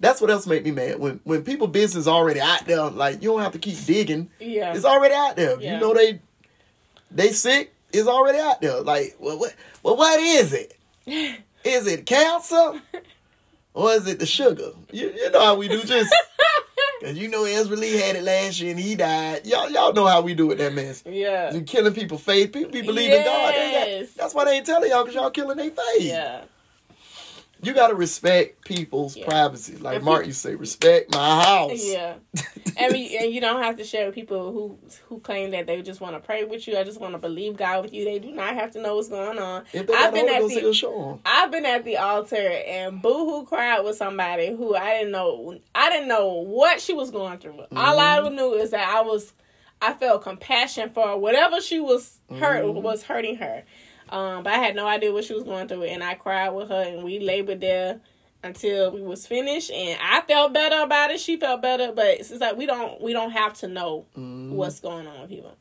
[0.00, 2.84] that's what else made me mad when when people business already out there.
[2.90, 4.30] Like, you don't have to keep digging.
[4.40, 4.74] yeah.
[4.74, 5.60] It's already out there.
[5.60, 5.74] Yeah.
[5.74, 6.20] You know they
[7.10, 7.72] they sick.
[7.92, 8.80] It's already out there.
[8.82, 9.54] Like, well, what?
[9.82, 10.76] Well, what is it?
[11.64, 12.80] Is it cancer?
[13.74, 14.70] Or is it the sugar?
[14.92, 16.14] You, you know how we do just
[17.00, 19.46] cause you know Ezra Lee had it last year and he died.
[19.46, 21.02] Y'all y'all know how we do with that mess.
[21.06, 22.52] yeah, You killing people faith.
[22.52, 23.54] People be believing God.
[23.54, 24.08] They got- Yes.
[24.16, 26.02] that's why they ain't telling y'all because y'all killing their faith.
[26.02, 26.42] yeah.
[27.66, 29.26] You gotta respect people's Yeah.
[29.26, 29.76] privacy.
[29.76, 31.84] Like And Mark used say, respect my house.
[31.84, 32.14] Yeah,
[32.76, 35.82] and, we, and you don't have to share with people who who claim that they
[35.82, 36.78] just want to pray with you.
[36.78, 38.04] I just want to believe God with you.
[38.04, 39.64] They do not have to know what's going on.
[39.72, 41.20] If they I've been at the he'll show 'em.
[41.24, 45.58] I've been at the altar and boohoo cried with somebody who I didn't know.
[45.74, 47.64] I didn't know what she was going through.
[47.74, 48.36] All I mm-hmm.
[48.36, 49.32] knew is that I was,
[49.82, 52.80] I felt compassion for whatever she was hurt mm-hmm.
[52.80, 53.64] was hurting her.
[54.08, 56.68] Um, but I had no idea what she was going through, and I cried with
[56.68, 58.00] her, and we labored there
[58.44, 59.70] until we was finished.
[59.70, 61.20] And I felt better about it.
[61.20, 64.52] She felt better, but it's like we don't we don't have to know mm-hmm.
[64.52, 65.56] what's going on with people.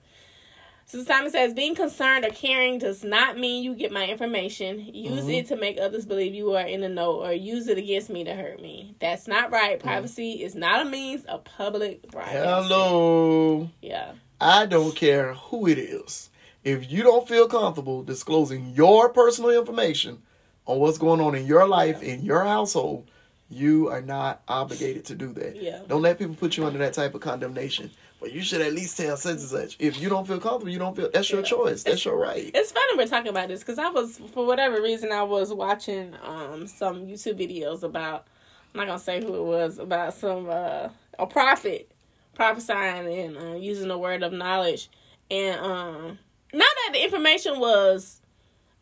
[0.88, 4.80] So Simon says, being concerned or caring does not mean you get my information.
[4.94, 5.30] Use mm-hmm.
[5.32, 8.24] it to make others believe you are in the know or use it against me
[8.24, 8.96] to hurt me.
[9.00, 9.80] That's not right.
[9.80, 9.88] Mm-hmm.
[9.88, 12.38] Privacy is not a means of public privacy.
[12.38, 13.68] Hello.
[13.82, 14.12] Yeah.
[14.40, 16.30] I don't care who it is.
[16.66, 20.24] If you don't feel comfortable disclosing your personal information
[20.66, 23.08] on what's going on in your life, in your household,
[23.52, 25.56] you are not obligated to do that.
[25.56, 25.82] Yeah.
[25.88, 27.92] Don't let people put you under that type of condemnation.
[28.20, 29.76] But you should at least tell such and such.
[29.78, 31.48] If you don't feel comfortable, you don't feel that's your Yeah.
[31.48, 31.84] choice.
[31.84, 32.50] That's your right.
[32.52, 36.16] It's funny we're talking about this because I was, for whatever reason, I was watching
[36.24, 38.26] um some YouTube videos about,
[38.74, 41.92] I'm not going to say who it was, about some, uh a prophet
[42.34, 44.90] prophesying and uh, using the word of knowledge.
[45.30, 46.20] And um
[46.56, 48.22] not that the information was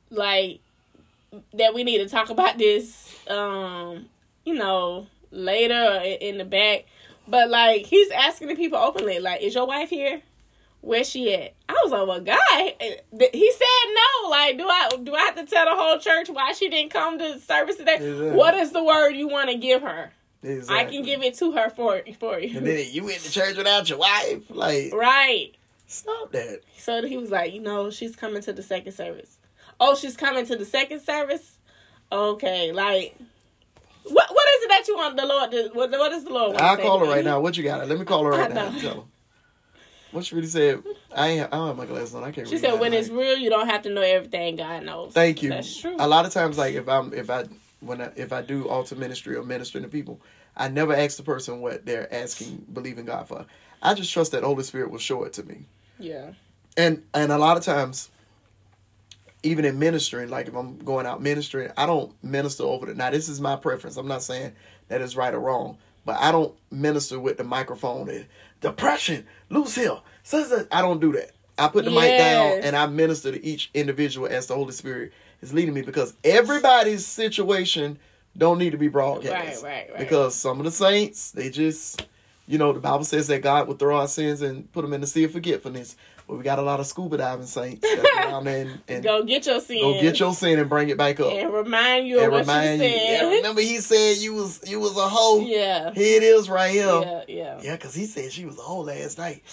[0.10, 0.60] like
[1.54, 4.06] that we need to talk about this um
[4.46, 6.86] you know later in the back
[7.28, 10.22] but like he's asking the people openly like is your wife here?
[10.82, 11.54] Where's she at?
[11.70, 14.30] I was like well guy eh, he said no.
[14.30, 17.18] Like do i do i have to tell the whole church why she didn't come
[17.20, 17.96] to service today?
[17.96, 18.32] Exactly.
[18.32, 20.12] what is the word you want to give her?
[20.70, 22.58] I can give it to her for for you.
[22.58, 24.44] And then you went to church without your wife.
[24.50, 25.56] Like, right
[25.94, 26.62] stop that.
[26.78, 29.38] So he was like, you know, she's coming to the second service.
[29.80, 31.58] Oh, she's coming to the second service.
[32.12, 33.18] Okay, like,
[34.04, 35.70] what what is it that you want the Lord to?
[35.74, 36.54] What what is the Lord?
[36.54, 37.40] want I'll call her right now.
[37.40, 37.88] What you got?
[37.88, 38.70] Let me call her right now.
[38.80, 39.02] Tell her.
[40.12, 40.84] What she really said?
[41.16, 41.48] I ain't.
[41.48, 42.24] I don't have my glasses on.
[42.24, 42.48] I can't.
[42.48, 45.12] She said, when it's real, you don't have to know everything God knows.
[45.12, 45.50] Thank you.
[45.50, 45.96] That's true.
[45.98, 47.46] A lot of times, like if I'm if I
[47.80, 50.22] when I, if I do altar ministry or ministering to people,
[50.56, 53.46] I never ask the person what they're asking, believing God for.
[53.82, 55.66] I just trust that Holy Spirit will show it to me.
[56.00, 56.34] Yeah.
[56.78, 58.10] And and a lot of times,
[59.44, 62.96] even in ministering, like if I'm going out ministering, I don't minister over the.
[62.96, 63.98] Now this is my preference.
[63.98, 64.54] I'm not saying
[64.88, 68.26] that is right or wrong, but I don't minister with the microphone and
[68.62, 69.78] depression, loose
[70.24, 71.32] so- I don't do that.
[71.58, 75.14] I put the mic down and I minister to each individual as the Holy Spirit
[75.42, 78.00] is leading me because everybody's situation
[78.36, 79.62] don't need to be broadcast.
[79.64, 80.00] Right, right, right.
[80.00, 82.08] Because some of the saints, they just,
[82.48, 85.02] you know, the Bible says that God will throw our sins and put them in
[85.02, 85.96] the sea of forgetfulness.
[86.28, 89.24] but we got a lot of scuba diving saints go down there and, and Go
[89.24, 89.80] get your sin.
[89.82, 91.32] go get your sin and bring it back up.
[91.34, 93.22] and remind you of And what remind you said.
[93.22, 95.40] Yeah, remember he said you was you was a hoe.
[95.42, 95.92] yeah.
[95.94, 96.86] Here it is right here.
[96.88, 97.60] Yeah, yeah.
[97.62, 99.44] Yeah, cause he said she was a hoe last night.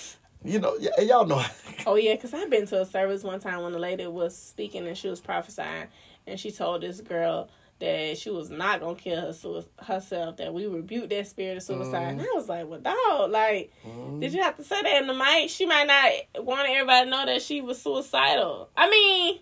[0.45, 1.45] You know, y- y'all know.
[1.87, 4.87] Oh yeah, because I've been to a service one time when the lady was speaking
[4.87, 5.87] and she was prophesying,
[6.27, 10.37] and she told this girl that she was not gonna kill her sui- herself.
[10.37, 12.13] That we rebuked that spirit of suicide.
[12.13, 13.73] And I was like, well, dog, like,
[14.21, 15.51] did you have to say that in the mic?
[15.51, 18.69] She might not want everybody to know that she was suicidal.
[18.77, 19.39] I mean,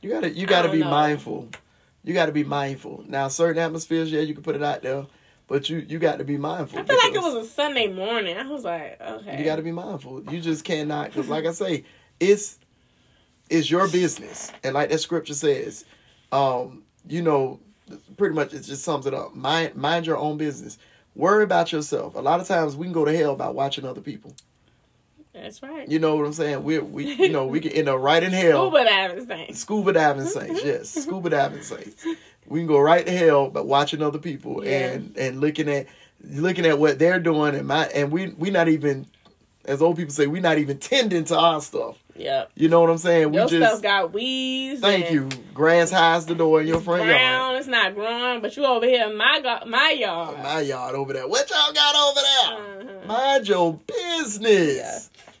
[0.00, 0.90] You gotta you gotta be know.
[0.90, 1.48] mindful.
[2.04, 3.04] You gotta be mindful.
[3.06, 5.06] Now, certain atmospheres, yeah, you can put it out there,
[5.46, 6.78] but you you got to be mindful.
[6.78, 8.36] I feel like it was a Sunday morning.
[8.36, 10.22] I was like, okay, You got to be mindful.
[10.32, 11.84] You just cannot, because like I say,
[12.18, 12.58] it's
[13.50, 15.84] it's your business, and like that scripture says,
[16.32, 17.60] um, you know,
[18.16, 19.34] pretty much it just sums it up.
[19.34, 20.78] Mind mind your own business.
[21.14, 22.14] Worry about yourself.
[22.14, 24.34] A lot of times we can go to hell by watching other people.
[25.34, 25.88] That's right.
[25.88, 26.62] You know what I'm saying?
[26.62, 28.70] We we you know we can end up right in hell.
[28.70, 29.54] Scuba diving thing.
[29.54, 32.04] Scuba diving saints, yes, scuba diving saints.
[32.46, 34.90] We can go right to hell by watching other people Yeah.
[34.92, 35.86] and and looking at
[36.22, 39.06] looking at what they're doing and my and we we not even
[39.64, 42.01] as old people say we're not even tending to our stuff.
[42.16, 42.50] Yep.
[42.56, 43.30] You know what I'm saying?
[43.30, 44.80] We Your just stuff got weeds.
[44.80, 45.28] thank you.
[45.54, 47.56] Grass hides the door in your front yard.
[47.58, 50.38] It's not growing, but you over here in my go- my yard.
[50.42, 51.26] My yard over there.
[51.26, 52.96] What y'all got over there?
[53.02, 53.06] Mhm.
[53.06, 55.10] Mind your business.
[55.16, 55.32] Yeah.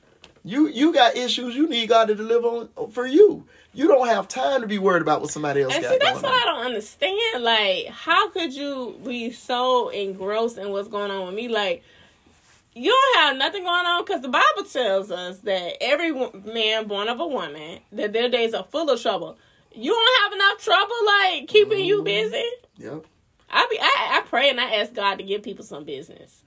[0.44, 3.46] You you got issues you need God to deliver on for you.
[3.74, 6.20] You don't have time to be worried about what somebody else And got see, that's
[6.22, 6.38] what on.
[6.40, 7.42] I don't understand.
[7.42, 11.48] Like, how could you be so engrossed in what's going on with me?
[11.48, 11.82] Like,
[12.74, 16.12] you don't have nothing going on because the Bible tells us that every
[16.52, 19.36] man born of a woman that their days are full of trouble.
[19.74, 22.04] You don't have enough trouble, like keeping you Mhm.
[22.04, 22.44] busy.
[22.78, 23.06] Yep.
[23.50, 26.42] I be, I, I pray and I ask God to give people some business.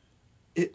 [0.55, 0.73] It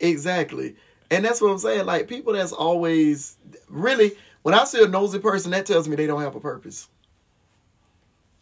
[0.00, 0.76] Exactly.
[1.10, 1.86] And that's what I'm saying.
[1.86, 3.36] Like people that's always
[3.68, 6.88] really when I see a nosy person, that tells me they don't have a purpose.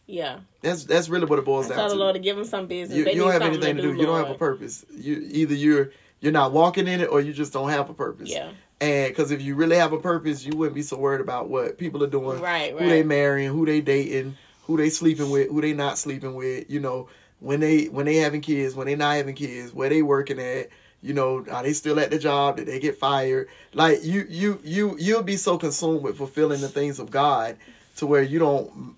[0.06, 2.00] Yeah, That's that's really what it boils I down tell the to.
[2.00, 2.98] Lord to give them some business.
[2.98, 3.94] you, you don't have anything to do.
[3.94, 4.84] You don't have a purpose.
[4.92, 8.30] You either you're you're not walking in it or you just don't have a purpose.
[8.30, 11.48] Yeah, And because if you really have a purpose, you wouldn't be so worried about
[11.48, 15.48] what people are doing, right, who they marrying, who they dating, who they sleeping with,
[15.48, 16.70] who they not sleeping with.
[16.70, 17.09] You know,
[17.40, 20.68] when they when they having kids, when they not having kids, where they working at.
[21.02, 22.59] You know, are they still at the job?
[22.59, 23.48] Did they get fired?
[23.72, 27.56] Like you, you, you, you'll be so consumed with fulfilling the things of God
[27.96, 28.96] to where you don't,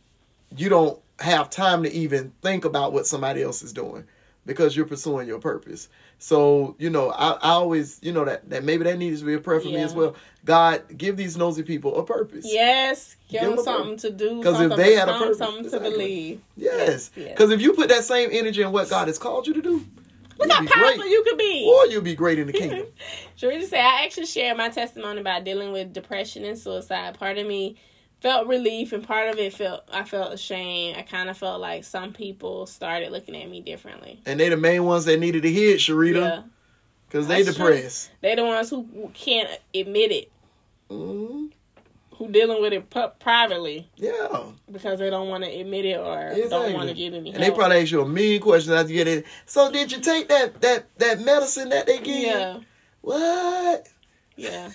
[0.57, 4.05] you don't have time to even think about what somebody else is doing
[4.47, 5.89] because you're pursuing your purpose.
[6.19, 9.35] So you know, I, I always, you know, that that maybe that needs to be
[9.35, 10.15] a prayer for me as well.
[10.45, 12.45] God, give these nosy people a purpose.
[12.49, 14.43] Yes, give, Give them them something to do.
[14.43, 15.91] 'Cause if they had a purpose, something exactly.
[15.91, 16.41] to believe.
[16.57, 17.29] Yes, yes.
[17.31, 19.85] because if you put that same energy in what God has called you to do,
[20.39, 21.11] Look how powerful great.
[21.11, 21.65] you could be.
[21.69, 22.87] or you'll be great in the kingdom.
[23.39, 27.17] Sharita said, I actually shared my testimony about dealing with depression and suicide.
[27.19, 27.77] Part of me
[28.23, 30.97] felt relief, and part of it felt I felt ashamed.
[30.97, 34.21] I kind of felt like some people started looking at me differently.
[34.25, 36.43] and they the main ones that needed to hear it, Sharita, Yeah,
[37.09, 37.67] because they That's true.
[37.75, 38.11] depressed.
[38.21, 40.33] they're the ones who can't admit it,
[40.89, 41.47] hmm
[42.17, 46.37] who dealing with it pu- privately Yeah, because they don't want to admit it or
[46.49, 47.35] don't want to get any help.
[47.35, 49.25] and they probably ask you a million questions after you get it.
[49.47, 52.07] So did you take that that that medicine that they give?
[52.07, 52.27] you?
[52.29, 52.61] yeah,
[53.01, 53.89] What?
[54.37, 54.71] yeah.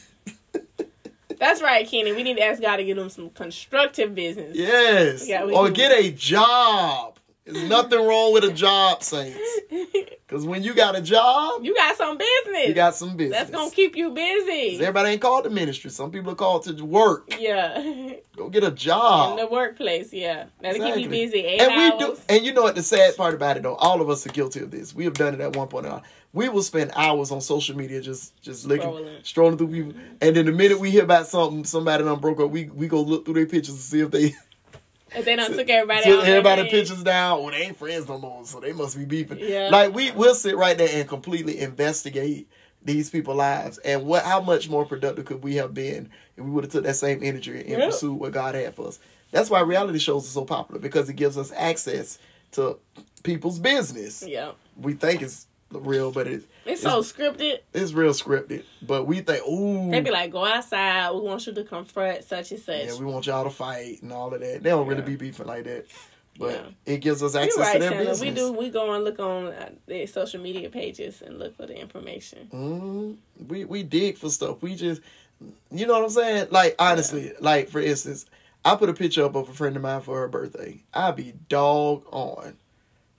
[1.39, 2.13] That's right, Kenny.
[2.13, 4.55] We need to ask God to give them some constructive business.
[4.55, 5.27] Yes.
[5.27, 7.17] Yeah, or get a job.
[7.45, 9.39] There's nothing wrong with a job, Saints.
[10.27, 12.67] Because when you got a job, you got some business.
[12.67, 13.39] you got some business.
[13.39, 14.75] That's gonna keep you busy.
[14.75, 15.89] Everybody ain't called to ministry.
[15.89, 17.33] Some people are called to work.
[17.39, 19.39] Yeah, Go get a job.
[19.39, 20.11] in the workplace.
[20.11, 21.39] Yeah, that'll keep you busy.
[21.45, 21.93] Eight and hours.
[21.93, 24.25] we do and you know what the sad part about it though all of us
[24.25, 26.01] are guilty of this we have done it at one point in our
[26.37, 29.25] we will spend hours on social media just just looking Scrolling.
[29.25, 32.49] strolling through people and then the minute we hear about something somebody done broke up
[32.51, 34.33] we we go look through their pictures to see if they
[35.15, 36.27] If they don't took everybody took out.
[36.27, 39.69] everybody pictures down well they ain't friends no more so they must be beefing Yeah.
[39.71, 42.47] like we we'll sit right there and completely investigate
[42.83, 46.51] these people's lives and what how much more productive could we have been if we
[46.51, 47.85] would have took that same energy and Yeah.
[47.87, 48.99] pursued what God had for us.
[49.31, 52.17] That's why reality shows are so popular because it gives us access
[52.53, 52.77] to
[53.23, 54.23] people's business.
[54.25, 57.59] Yeah, We think it's real, but it, it's so scripted.
[57.73, 58.63] it's real scripted.
[58.81, 61.11] But we think, ooh, They be like, "Go outside.
[61.13, 64.11] We want you to confront such and such." yeah, we want y'all to fight and
[64.13, 64.63] all of that.
[64.63, 65.05] They don't really Yeah.
[65.07, 65.85] be beefing like that,
[66.39, 66.93] but Yeah.
[66.93, 68.07] it gives us access right, to their Shannon.
[68.07, 68.29] business.
[68.29, 68.51] We do.
[68.53, 72.47] We go and look on uh, their social media pages and look for the information.
[72.53, 73.17] Mm,
[73.49, 74.61] we we dig for stuff.
[74.61, 75.01] We just,
[75.71, 76.47] you know what I'm saying?
[76.51, 78.25] Like honestly, like for instance,
[78.63, 80.83] I put a picture up of a friend of mine for her birthday.
[80.93, 82.55] I be dog on.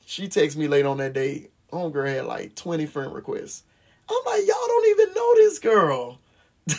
[0.07, 1.49] She texts me late on that day.
[1.73, 3.63] Homegirl had like 20 friend requests.
[4.11, 6.19] I'm like, y'all don't even know this girl.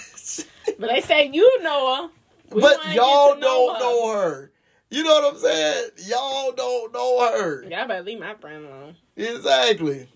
[0.78, 2.10] But they say you know her.
[2.56, 3.80] We but y'all to don't her.
[3.80, 4.52] know her.
[4.92, 5.90] You know what I'm saying?
[6.08, 7.64] Y'all don't know her.
[7.64, 8.96] Y'all better leave my friend alone.
[9.18, 10.08] Exactly.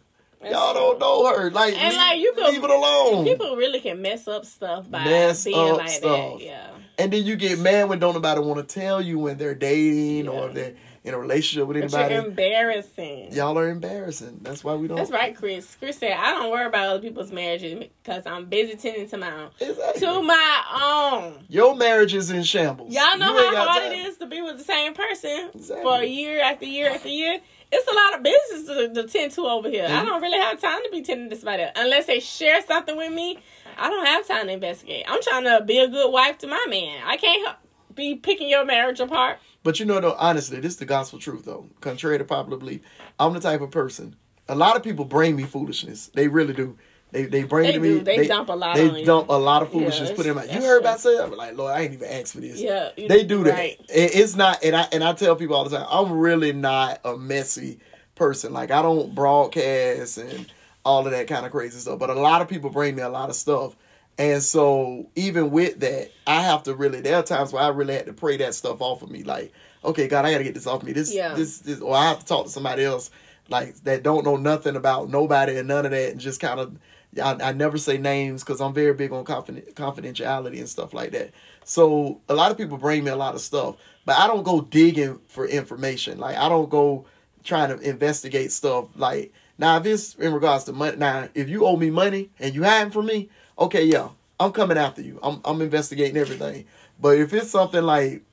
[0.42, 1.50] That's Y'all don't know her.
[1.52, 3.26] Like, And leave, like, you could- leave it alone.
[3.26, 6.38] People really can mess up stuff by Mess being like stuff.
[6.40, 6.46] that.
[6.46, 6.70] Yeah.
[6.98, 10.28] And then you get mad when don't nobody want to tell you when they're dating
[10.30, 10.48] or Yeah.
[10.48, 10.74] if they're
[11.04, 13.34] in a relationship with But you're embarrassing.
[13.34, 14.40] Y'all are embarrassing.
[14.42, 14.96] That's why we don't.
[14.98, 15.76] That's right, Chris.
[15.78, 19.32] Chris said, I don't worry about other people's marriages because I'm busy tending to my
[19.32, 19.50] own.
[19.60, 20.00] Exactly.
[20.02, 21.46] To my own.
[21.50, 22.94] Your marriage is in shambles.
[22.94, 24.06] Y'all know You how hard it time.
[24.08, 25.84] is to be with the same person Exactly.
[25.84, 27.40] for a year after year after year.
[27.76, 29.86] It's a lot of business to, to tend to over here.
[29.86, 30.06] I Mhm.
[30.06, 31.72] don't really have time to be tending to somebody else.
[31.76, 33.40] Unless they share something with me,
[33.78, 35.06] I don't have time to investigate.
[35.08, 37.02] I'm trying to be a good wife to my man.
[37.04, 37.58] I can't help,
[37.96, 39.40] be picking your marriage apart.
[39.64, 41.68] But you know, though, honestly, this is the gospel truth, though.
[41.82, 42.82] Contrary to popular belief,
[43.20, 44.16] I'm the type of person.
[44.50, 46.08] A lot of people bring me foolishness.
[46.14, 46.78] They really do.
[47.12, 47.88] They they bring They to me.
[48.00, 48.04] do.
[48.04, 49.06] They dump a lot They on you.
[49.06, 50.12] dump a lot of Yeah, foolishness.
[50.12, 50.44] put in my.
[50.46, 51.18] You heard about say?
[51.18, 52.60] I'm like, Lord, I ain't even asked for this.
[52.60, 52.90] Yeah.
[52.98, 53.60] They do that.
[53.64, 57.00] It- It's not, and I and I tell people all the time, I'm really not
[57.06, 57.80] a messy
[58.16, 58.52] person.
[58.52, 60.46] Like I don't broadcast and
[60.84, 62.00] all of that kind of crazy stuff.
[62.00, 63.76] But a lot of people bring me a lot of stuff,
[64.18, 67.02] and so even with that, I have to really.
[67.02, 69.24] There are times where I really had to pray that stuff off of me.
[69.24, 69.52] Like,
[69.84, 70.94] okay, God, I got to get this off me.
[70.94, 71.34] This, Yeah.
[71.34, 73.10] this, this, or I have to talk to somebody else
[73.50, 76.78] like that don't know nothing about nobody and none of that, and just kind of.
[77.22, 81.12] I, I never say names because I'm very big on confident, confidentiality and stuff like
[81.12, 81.30] that.
[81.64, 84.62] So a lot of people bring me a lot of stuff, but I don't go
[84.62, 86.18] digging for information.
[86.18, 87.06] Like I don't go
[87.44, 88.88] trying to investigate stuff.
[88.96, 92.56] Like now, if it's in regards to money, now if you owe me money and
[92.56, 95.20] you hiding from me, okay, yeah, I'm coming after you.
[95.24, 96.66] I'm I'm investigating everything.
[97.00, 98.24] But if it's something like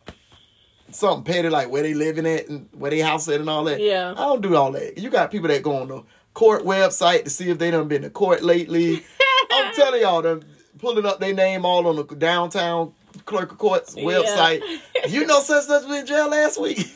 [0.91, 3.81] something petty, like where they living at and where they house at and all that,
[3.81, 4.13] Yeah.
[4.13, 4.99] I don't do all that.
[4.99, 6.03] You got people that go on the
[6.35, 9.05] court website to see if they done been to court lately.
[9.53, 10.43] I'm telling y'all, them
[10.79, 12.93] pulling up their name all on the downtown
[13.25, 14.05] clerk of court's Yeah.
[14.05, 14.63] website.
[15.09, 16.87] You know, such such was in jail last week.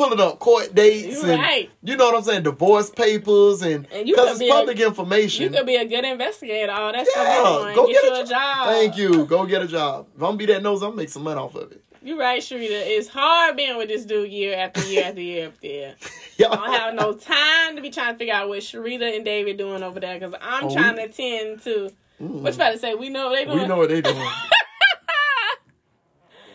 [0.00, 1.70] Pulling up court dates You and right.
[1.82, 5.44] you know what I'm saying, divorce papers and because it's be a- public information.
[5.44, 6.72] You could be a good investigator.
[6.72, 8.66] All that yeah, go Get, get, you a, a job.
[8.68, 9.24] Thank you.
[9.26, 10.06] Go get a job.
[10.16, 11.82] If I'm gonna be that nose, I'm gonna make some money off of it.
[12.02, 12.70] You're right, Sharita.
[12.70, 15.94] It's hard being with this dude year after year after year after year.
[16.40, 19.58] I don't have no time to be trying to figure out what Sharita and David
[19.58, 21.90] doing over there because I'm Oh, trying we- to attend to.
[22.22, 22.40] Mm.
[22.40, 22.94] What you about to say?
[22.94, 23.58] We know what they doing.
[23.60, 24.16] We know what they doing.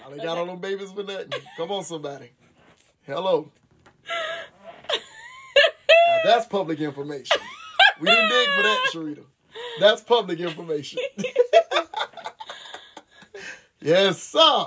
[0.01, 1.29] Y'all ain't got all them babies for nothing.
[1.57, 2.31] Come on, somebody.
[3.05, 3.51] Hello.
[6.07, 7.37] Now, that's public information.
[7.99, 9.23] We didn't dig for that, Sharita.
[9.79, 10.99] That's public information.
[13.81, 14.65] yes, sir.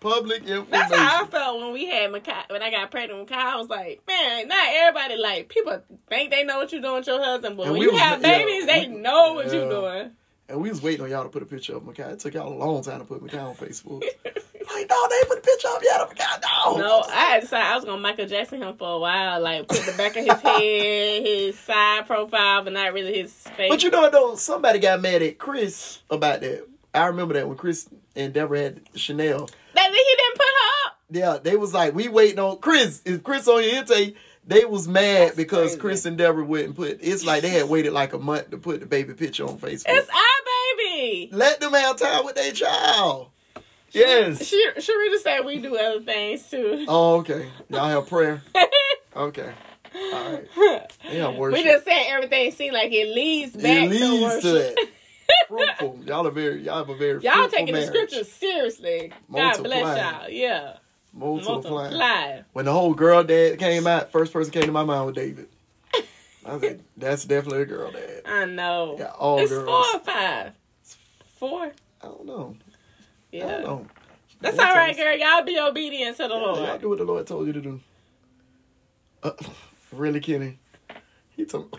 [0.00, 0.70] Public information.
[0.70, 2.48] That's how I felt when we had Makai.
[2.50, 6.30] When I got pregnant with Kai, I was like, man, not everybody like people think
[6.30, 8.38] they know what you're doing with your husband, but And when you was- have yeah,
[8.38, 9.52] babies, they we- know what yeah.
[9.54, 10.10] you're doing.
[10.48, 12.12] And we was waiting on y'all to put a picture of Makai.
[12.12, 14.00] It took y'all a long time to put Makai on Facebook.
[14.24, 16.06] like, no, they put a picture of y'all.
[16.06, 16.76] Makai, no.
[16.78, 19.84] No, I had decided I was gonna Michael Jackson him for a while, like put
[19.84, 23.68] the back of his head, his side profile, but not really his face.
[23.68, 24.36] But you know what though?
[24.36, 26.66] Somebody got mad at Chris about that.
[26.94, 29.50] I remember that when Chris and Deborah had Chanel.
[29.74, 30.98] that he didn't put her up.
[31.10, 33.02] Yeah, they was like, we waiting on Chris.
[33.04, 34.14] Is Chris on here, he'll tell you,
[34.48, 35.80] they was mad That's because crazy.
[35.80, 36.98] Chris and Deborah wouldn't put.
[37.02, 39.84] It's like they had waited like a month to put the baby picture on Facebook.
[39.88, 41.28] It's our baby.
[41.32, 43.28] Let them have time with their child.
[43.92, 44.44] Yes.
[44.44, 46.86] She, Sharita said we do other things too.
[46.88, 47.46] Oh, okay.
[47.68, 48.42] Y'all have prayer.
[49.16, 49.52] Okay.
[49.96, 50.86] All right.
[51.10, 51.58] Yeah, worship.
[51.58, 54.42] we just saying everything seems like it leads back it to leads worship.
[54.42, 54.88] to that.
[55.48, 56.00] Fruitful.
[56.04, 56.62] Y'all are very.
[56.62, 57.20] Y'all have a very.
[57.22, 57.88] Y'all taking marriage.
[57.88, 59.12] the scriptures seriously.
[59.32, 60.30] God bless y'all.
[60.30, 60.76] Yeah.
[61.12, 61.90] Multiply.
[61.90, 62.40] Multiply.
[62.52, 65.48] When the whole girl dad came out, first person came to my mind was David.
[66.44, 68.22] I was like, that's definitely a girl dad.
[68.24, 68.96] I know.
[68.98, 69.66] Yeah, all it's girls.
[69.66, 70.52] four or five.
[70.82, 70.96] It's
[71.38, 71.72] Four.
[72.02, 72.56] I don't know.
[73.32, 73.46] I Yeah.
[73.46, 73.86] don't know.
[74.40, 75.16] That's all right, girl.
[75.16, 77.80] Y'all be obedient to the Yeah, y'all do what the Lord told you to do.
[79.22, 79.32] Uh,
[79.90, 80.58] really, Kenny?
[81.30, 81.76] He told.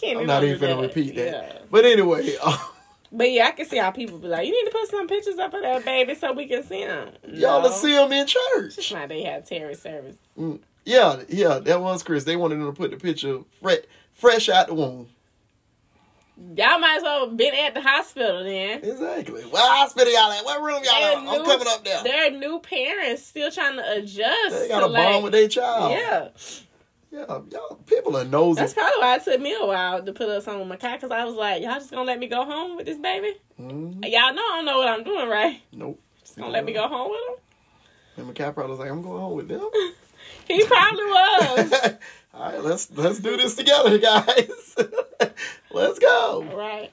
[0.00, 1.26] Kenny I'm not even do finna repeat that.
[1.26, 1.58] Yeah.
[1.70, 2.56] But anyway, uh,
[3.12, 5.38] But yeah, I can see how people be like, you need to put some pictures
[5.38, 7.10] up of that baby so we can see them.
[7.28, 7.68] y'all no.
[7.68, 8.92] to see them in church.
[8.92, 10.16] not they have terror service.
[10.38, 12.24] Mm, yeah, yeah, that was Chris.
[12.24, 13.80] They wanted him to put the picture fresh,
[14.14, 15.08] fresh out the womb.
[16.54, 18.84] Y'all might as well have been at the hospital then.
[18.84, 19.42] Exactly.
[19.44, 20.44] What hospital y'all at?
[20.44, 21.18] What room y'all They're at?
[21.18, 22.02] I'm coming up there.
[22.02, 24.50] They're new parents still trying to adjust.
[24.50, 25.92] They got to a bond with their child.
[25.92, 26.28] Yeah,
[27.12, 28.60] Yeah, y'all people are nosy.
[28.60, 31.00] that's probably why it took me a while to put up something with my cat
[31.00, 33.34] because I was like, y'all just gonna let me go home with this baby?
[33.60, 34.04] Mhm.
[34.04, 35.60] Y'all know I don't know what I'm doing, right?
[35.72, 36.00] Nope.
[36.20, 37.42] Just gonna let me go home with him?
[38.18, 39.68] And my cat probably was like, I'm going home with them.
[40.48, 41.72] He probably was.
[42.34, 44.76] All right, let's let's do this together, guys.
[45.72, 46.44] let's go.
[46.54, 46.90] right.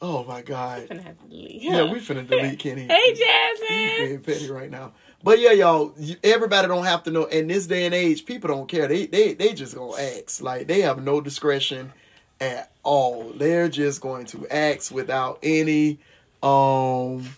[0.00, 0.88] Oh my god.
[0.88, 1.62] Finna have to delete.
[1.62, 2.82] Yeah, we finna delete Kenny.
[2.88, 4.06] Hey, He's Jasmine.
[4.08, 4.92] being petty right now.
[5.24, 5.94] But yeah, y'all,
[6.24, 7.24] everybody don't have to know.
[7.26, 8.88] In this day and age, people don't care.
[8.88, 10.42] They they they just gonna ask.
[10.42, 11.92] Like they have no discretion
[12.40, 13.30] at all.
[13.36, 15.98] They're just going to ask without any
[16.42, 17.28] um.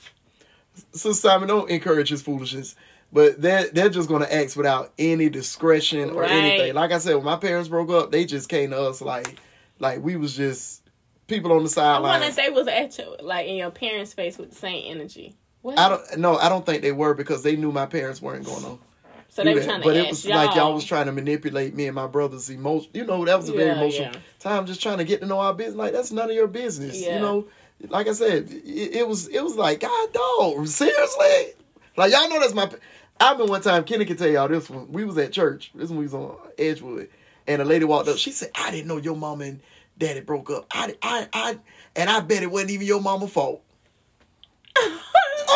[0.92, 2.74] So Simon, don't encourage his foolishness.
[3.12, 6.32] But they're they're just gonna ask without any discretion or Right.
[6.32, 6.74] anything.
[6.74, 9.38] Like I said, when my parents broke up, they just came to us like
[9.78, 10.82] like we was just
[11.28, 12.38] people on the I wonder sidelines.
[12.38, 15.36] if they was at your, like in your parents' face with the same energy.
[15.64, 15.78] What?
[15.78, 18.62] I don't no, I don't think they were because they knew my parents weren't going
[18.64, 18.78] to.
[19.30, 20.36] so they were trying to but it was y'all.
[20.36, 22.90] like y'all was trying to manipulate me and my brother's emotion.
[22.92, 24.20] You know, that was a very Yeah, emotional yeah.
[24.40, 24.66] time.
[24.66, 25.76] Just trying to get to know our business.
[25.76, 27.00] Like that's none of your business.
[27.00, 27.14] Yeah.
[27.14, 27.46] You know,
[27.88, 31.54] like I said, it, it was it was like God dog, seriously.
[31.96, 32.68] Like y'all know that's my.
[33.18, 34.92] I've been one time Kenny can tell y'all this one.
[34.92, 35.70] We was at church.
[35.74, 37.08] This one we was on Edgewood,
[37.46, 38.18] and a lady walked up.
[38.18, 39.60] She said, "I didn't know your mom and
[39.96, 40.66] daddy broke up.
[40.72, 41.58] I I I
[41.96, 43.62] and I bet it wasn't even your mama's fault."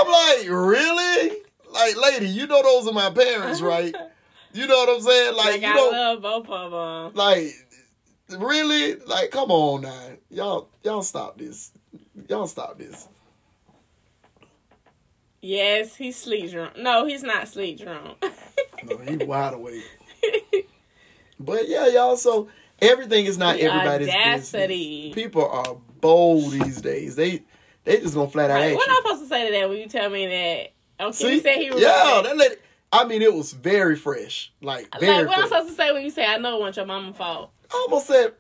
[0.01, 1.37] I'm like, really?
[1.73, 3.95] Like, lady, you know those are my parents, right?
[4.53, 5.37] You know what I'm saying?
[5.37, 7.15] Like, Like, you I know, love both of them.
[7.15, 7.55] like,
[8.39, 8.95] really?
[8.97, 11.71] Like, come on now, y'all, y'all stop this.
[12.29, 13.09] Y'all stop this.
[15.41, 16.77] Yes, he's sleep drunk.
[16.77, 18.23] No, he's not sleep drunk.
[18.85, 19.85] No, he wide awake.
[21.39, 22.17] But yeah, y'all.
[22.17, 22.49] So
[22.81, 25.11] everything is not The everybody's audacity.
[25.11, 25.15] business.
[25.25, 27.15] People are bold these days.
[27.15, 27.45] They
[27.89, 29.79] they just gonna flat out Right, what am I supposed to say to that when
[29.79, 30.73] you tell me that?
[31.05, 31.35] Okay, See?
[31.35, 31.81] you said he was.
[31.81, 32.57] yeah, that lady.
[32.93, 34.53] I mean, it was very fresh.
[34.61, 35.45] Like very Like, what fresh.
[35.45, 37.51] I'm supposed to say when you say I know it wasn't your mama's fault?
[37.73, 38.33] I almost said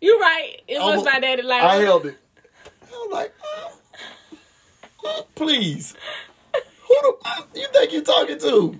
[0.00, 0.56] You're right.
[0.68, 1.42] It was my daddy.
[1.42, 2.16] Like I held it.
[2.66, 4.38] I was like, "Mm,
[5.04, 5.94] mm, please.
[6.88, 8.78] Who the mm, you think you're talking to?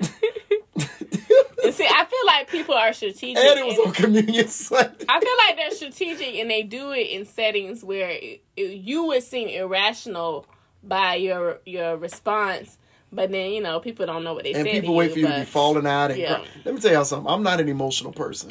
[1.64, 3.42] And see, I feel like people are strategic.
[3.42, 5.04] and it was and- on Communion Sunday.
[5.08, 9.04] I feel like they're strategic and they do it in settings where it, it- you
[9.06, 10.46] would seem irrational
[10.82, 12.76] by your your response,
[13.12, 14.72] but then you know people don't know what they and said.
[14.72, 16.34] people to wait you, for you to be falling out and yeah.
[16.36, 16.46] cry.
[16.64, 17.30] Let me tell y'all something.
[17.32, 18.50] I'm not an emotional person.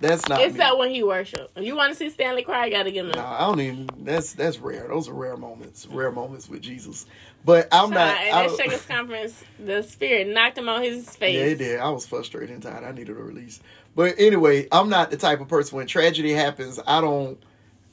[0.00, 1.50] That's not It's Except when he worship.
[1.56, 3.12] If you want to see Stanley cry, you got to give him.
[3.12, 3.88] Nah, I don't even.
[3.98, 4.88] That's that's rare.
[4.88, 5.86] Those are rare moments.
[5.86, 7.06] Rare moments with Jesus.
[7.44, 8.18] But I'm not.
[8.18, 11.34] At I that Shakers conference, the spirit knocked him on his face.
[11.34, 11.80] Yeah, it did.
[11.80, 12.84] I was frustrated and tired.
[12.84, 13.60] I needed a release.
[13.94, 17.38] But anyway, I'm not the type of person when tragedy happens, I don't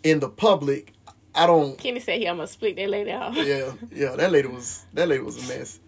[0.03, 0.93] in the public,
[1.33, 3.35] I don't Kenny said he almost split that lady off.
[3.35, 5.79] Yeah, yeah, that lady was that lady was a mess.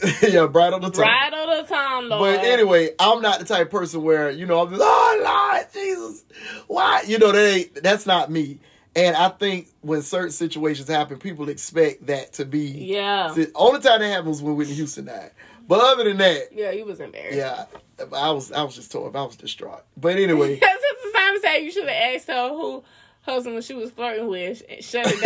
[0.22, 0.90] yeah, on the.
[0.96, 2.36] Right on the time, Lord.
[2.36, 5.22] But anyway, I'm not the type of person where, you know, I'm just, oh
[5.54, 6.24] Lord Jesus,
[6.66, 7.02] why?
[7.06, 8.58] You know, that ain't that's not me.
[8.94, 13.32] And I think when certain situations happen, people expect that to be Yeah.
[13.34, 15.30] The only time that happens when Whitney Houston died.
[15.68, 17.36] But other than that, Yeah, he was embarrassed.
[17.36, 17.66] yeah,
[18.12, 19.16] I was I was just tore up.
[19.16, 19.84] I was distraught.
[19.96, 22.82] But anyway, Because Sister Simon said you should have asked her who
[23.22, 25.20] husband she was flirting with and shut it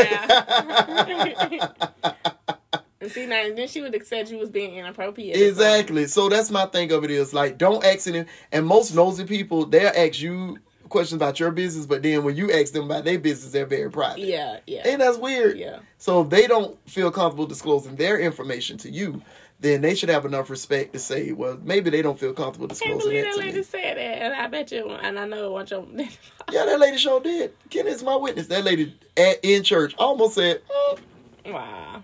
[2.46, 2.55] down.
[3.00, 5.36] and see now, then she would accept you was being inappropriate.
[5.40, 6.06] Exactly.
[6.06, 9.66] So that's my thing of it is like don't ask any and most nosy people
[9.66, 13.18] they'll ask you questions about your business, but then when you ask them about their
[13.18, 14.20] business, they're very private.
[14.20, 15.58] Yeah, yeah, And that's weird.
[15.58, 15.80] yeah.
[15.98, 19.20] So if they don't feel comfortable disclosing their information to you,
[19.58, 22.78] then they should have enough respect to say, well, maybe they don't feel comfortable Can't
[22.78, 23.62] disclosing believe that that lady me.
[23.64, 25.84] said that, and I bet you, and I know what your.
[26.52, 27.52] Yeah, that lady sure did.
[27.70, 28.46] Kenneth's my witness.
[28.46, 30.60] That lady at, in church almost said,
[31.44, 32.02] "Mm, wow.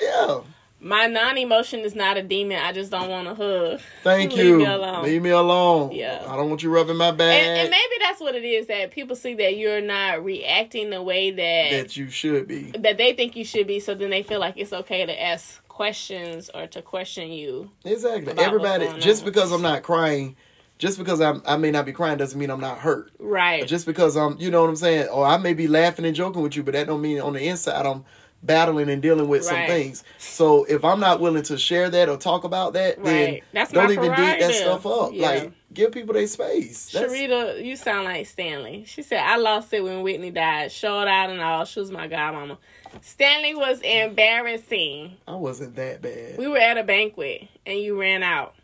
[0.00, 0.40] Yeah,
[0.80, 2.58] My non-emotion is not a demon.
[2.58, 3.80] I just don't want to hug.
[4.04, 4.58] thank Leave you.
[4.58, 5.04] me alone.
[5.04, 5.92] Leave me alone.
[5.92, 6.24] Yeah.
[6.28, 8.90] I don't want you rubbing my back And, and maybe that's what it is that
[8.92, 12.70] people see that you're not reacting the way that that you should be.
[12.78, 13.80] that they think you should be.
[13.80, 17.70] So then they feel like it's okay to ask questions or to question you.
[17.84, 18.34] Exactly.
[18.38, 20.36] Everybody, just because I'm not crying,
[20.78, 23.10] just because I'm, I may not be crying doesn't mean I'm not hurt.
[23.18, 23.66] Right.
[23.66, 25.08] Just because I'm, you know what I'm saying?
[25.08, 27.48] Or I may be laughing and joking with you, but that don't mean on the
[27.48, 28.04] inside I'm
[28.42, 30.04] battling and dealing with some things.
[30.18, 33.90] So if I'm not willing to share that or talk about that, then That's don't
[33.90, 35.10] even dig that stuff up.
[35.12, 35.26] Yeah.
[35.26, 36.90] Like give people their space.
[36.92, 38.84] That's, Sharita, you sound like Stanley.
[38.86, 40.72] She said, I lost it when Whitney died.
[40.72, 41.64] Showed out and all.
[41.64, 42.58] She was my godmama.
[43.02, 45.16] Stanley was embarrassing.
[45.26, 46.38] I wasn't that bad.
[46.38, 48.54] We were at a banquet and you ran out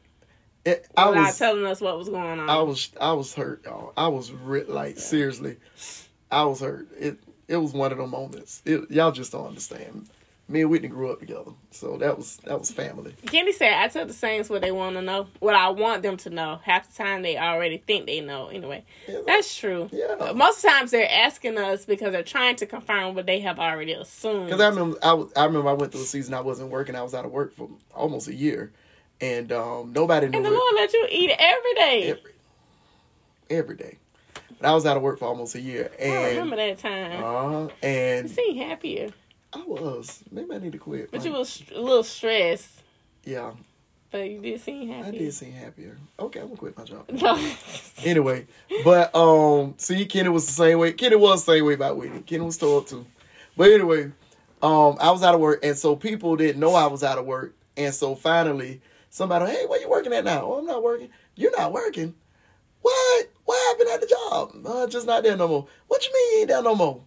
[0.64, 2.48] It- I without was, telling us what was going on.
[2.48, 3.92] I was, I was hurt, y'all.
[3.96, 5.56] I was re- like seriously,
[6.30, 6.88] I was hurt.
[6.98, 7.18] It,
[7.48, 8.62] it was one of the moments.
[8.64, 10.08] It, y'all just don't understand.
[10.46, 13.14] Me and Whitney grew up together, so that was that was family.
[13.24, 16.18] Kenny said, I tell the Saints what they want to know, what I want them
[16.18, 16.60] to know.
[16.62, 18.48] Half the time they already think they know.
[18.48, 19.20] Anyway, Yeah.
[19.26, 19.88] that's true.
[19.90, 20.32] Yeah.
[20.34, 24.46] Most times they're asking us because they're trying to confirm what they have already assumed.
[24.46, 26.94] Because I remember, I, was, I remember I went through a season I wasn't working.
[26.94, 28.70] I was out of work for almost a year,
[29.22, 32.10] and um, nobody knew and the Lord let you eat every day.
[32.10, 32.32] every
[33.48, 33.98] every day.
[34.60, 37.22] But I was out of work for almost a year, I and remember that time.
[37.24, 39.10] uh, you and seem happier,
[39.52, 41.10] I was maybe I need to quit.
[41.10, 42.82] but Like, you was a little stressed.
[43.24, 43.52] yeah,
[44.10, 45.98] But you did seem I did seem happier.
[46.18, 47.08] Okay, I'm gonna quit my job.
[47.10, 47.36] No.
[48.04, 48.46] Anyway,
[48.84, 50.92] but um, see, Kenny was the same way.
[50.92, 52.20] Kenny was the same way about Whitney.
[52.20, 53.06] Kenny was tore up too.
[53.56, 54.10] But anyway,
[54.62, 57.24] um, I was out of work, and so people didn't know I was out of
[57.24, 58.80] work, and so finally,
[59.10, 60.42] somebody, hey, where you working at now?
[60.44, 61.08] Oh, I'm not working.
[61.36, 62.14] You're not working.
[62.82, 63.28] What?
[63.44, 64.66] What happened at the job?
[64.66, 65.66] Uh, just not there no more.
[65.88, 67.02] What you mean you ain't there no more?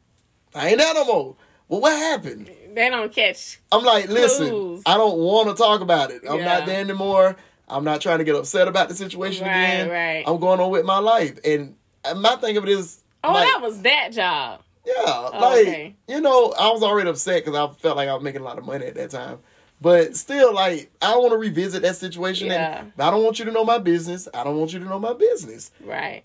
[0.53, 1.35] I ain't there no more.
[1.67, 2.49] Well, what happened?
[2.73, 3.59] they don't catch.
[3.71, 4.83] I'm like, listen, Clues.
[4.85, 6.21] I don't want to talk about it.
[6.29, 6.45] I'm Yeah.
[6.45, 7.35] not there anymore.
[7.67, 9.89] I'm not trying to get upset about the situation Right, again.
[9.89, 10.23] right.
[10.27, 11.39] I'm going on with my life.
[11.43, 11.75] And
[12.15, 14.61] my thing of it is, Oh, like, that was that job.
[14.85, 15.95] yeah, Oh, like okay.
[16.07, 18.57] you know, I was already upset because I felt like I was making a lot
[18.59, 19.39] of money at that time.
[19.79, 22.47] But still, like, I don't want to revisit that situation.
[22.47, 22.79] Yeah.
[22.81, 24.27] And I don't want you to know my business.
[24.33, 25.71] I don't want you to know my business.
[25.81, 26.23] Right.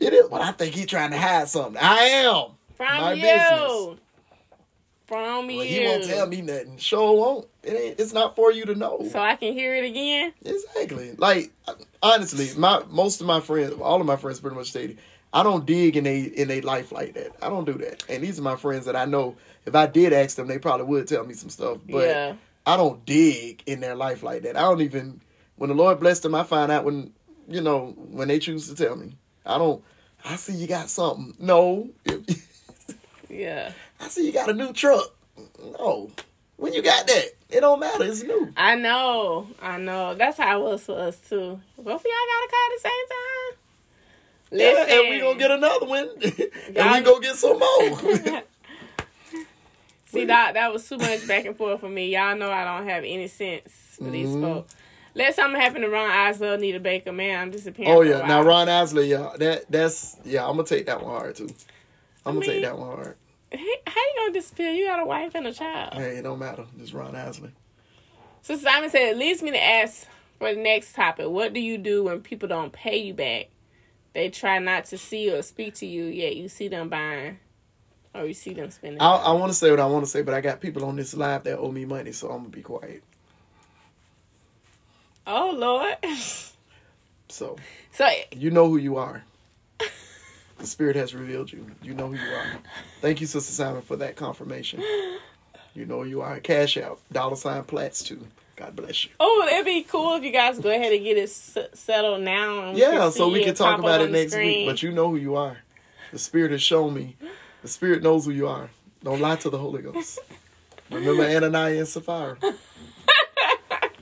[0.00, 0.28] It is.
[0.28, 1.76] But I think he's trying to hide something.
[1.80, 2.46] I am.
[2.76, 3.22] From My you.
[3.22, 3.98] business.
[5.06, 5.62] From Well, you.
[5.62, 6.76] he won't tell me nothing.
[6.76, 7.48] Sure won't.
[7.62, 9.06] It ain't, it's not for you to know.
[9.10, 10.32] So I can hear it again.
[10.44, 11.12] Exactly.
[11.16, 11.50] Like
[12.02, 14.98] honestly, my most of my friends, all of my friends, pretty much stated,
[15.32, 17.30] I don't dig in a in a life like that.
[17.42, 18.04] I don't do that.
[18.10, 19.36] And these are my friends that I know.
[19.64, 21.78] If I did ask them, they probably would tell me some stuff.
[21.88, 22.34] But Yeah.
[22.68, 24.54] I don't dig in their life like that.
[24.54, 25.22] I don't even.
[25.56, 27.14] When the Lord blessed them, I find out when
[27.48, 29.16] you know when they choose to tell me.
[29.46, 29.82] I don't.
[30.22, 31.34] I see you got something.
[31.38, 31.88] No.
[33.30, 33.72] Yeah.
[34.00, 35.14] I see you got a new truck.
[35.78, 36.10] No.
[36.58, 38.04] When you got that, it don't matter.
[38.04, 38.52] It's new.
[38.54, 39.46] I know.
[39.62, 40.14] I know.
[40.14, 41.58] That's how it was for us too.
[41.78, 43.58] Both of y'all got a car at the same time.
[44.50, 48.42] Yeah, and we gonna get another one, and we gonna get some more.
[50.08, 52.08] See that that was too much back and forth for me.
[52.14, 54.40] Y'all know I don't have any sense for these Mhm.
[54.40, 54.74] folks.
[55.14, 57.90] Let something happen to Ron Isley, Anita Baker, man, I'm disappearing.
[57.92, 58.42] oh yeah, now.
[58.42, 60.44] Ron Isley, yeah, that that's yeah.
[60.46, 61.48] I'm gonna take that one hard too.
[62.24, 63.16] I'm gonna I mean- take that one hard.
[63.50, 64.70] Hey, how you gonna disappear?
[64.72, 65.94] You got a wife and a child.
[65.94, 66.66] Hey, it don't matter.
[66.78, 67.50] Just Ron Isley.
[68.42, 70.06] So Simon said, it leads me to ask
[70.38, 71.28] for the next topic.
[71.28, 73.46] What do you do when people don't pay you back?
[74.14, 77.38] They try not to see or speak to you, yet you see them buying
[78.14, 79.00] or you see them spending.
[79.00, 80.96] I I want to say what I want to say, but I got people on
[80.96, 83.02] this live that owe me money, so I'm gonna be quiet.
[85.26, 85.96] oh Lord.
[87.30, 87.56] So
[87.92, 88.24] so eh.
[88.34, 89.22] you know who you are.
[90.58, 91.66] The Spirit has revealed you.
[91.82, 92.46] You know who you are.
[93.00, 94.82] Thank you, Sister Simon, for that confirmation.
[95.74, 96.40] You know who you are.
[96.40, 97.00] Cash out.
[97.12, 98.26] Dollar sign plats too.
[98.56, 99.10] God bless you.
[99.20, 102.70] oh, it'd be cool if you guys go ahead and get it s- settled now.
[102.70, 104.66] And Yeah, so we can talk about it next week.
[104.66, 105.58] But you know who you are.
[106.10, 107.16] The Spirit has shown me.
[107.62, 108.70] The Spirit knows who you are.
[109.02, 110.18] Don't lie to the Holy Ghost.
[110.90, 112.36] Remember Ananias and Sapphira.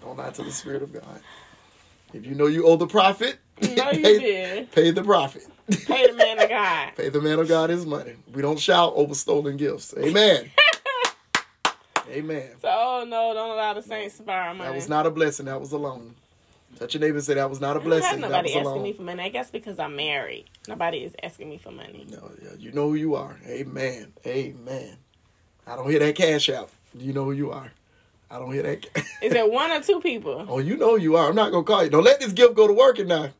[0.00, 1.20] Don't lie to the Spirit of God.
[2.12, 4.70] If you know you owe the prophet, No, pay, did.
[4.70, 5.46] pay the prophet.
[5.86, 6.92] Pay the man of God.
[6.96, 8.14] Pay the man of God his money.
[8.32, 9.94] We don't shout over stolen gifts.
[9.98, 10.50] Amen.
[12.08, 12.50] Amen.
[12.62, 14.70] So, oh no, don't allow the saints to borrow money.
[14.70, 15.46] That was not a blessing.
[15.46, 16.14] That was a loan.
[16.78, 18.20] Touch your neighbor and say that was not a blessing.
[18.20, 19.22] nobody asking me for money.
[19.22, 20.44] I guess because I'm married.
[20.68, 22.06] Nobody is asking me for money.
[22.10, 23.38] No, yeah, you know who you are.
[23.46, 24.12] Amen.
[24.26, 24.96] Amen.
[25.66, 26.70] I don't hear that cash out.
[26.94, 27.72] You know who you are.
[28.30, 28.84] I don't hear that.
[29.22, 30.44] Is it one or two people?
[30.48, 31.28] oh, you know who you are.
[31.28, 31.90] I'm not gonna call you.
[31.90, 33.30] Don't let this gift go to working now.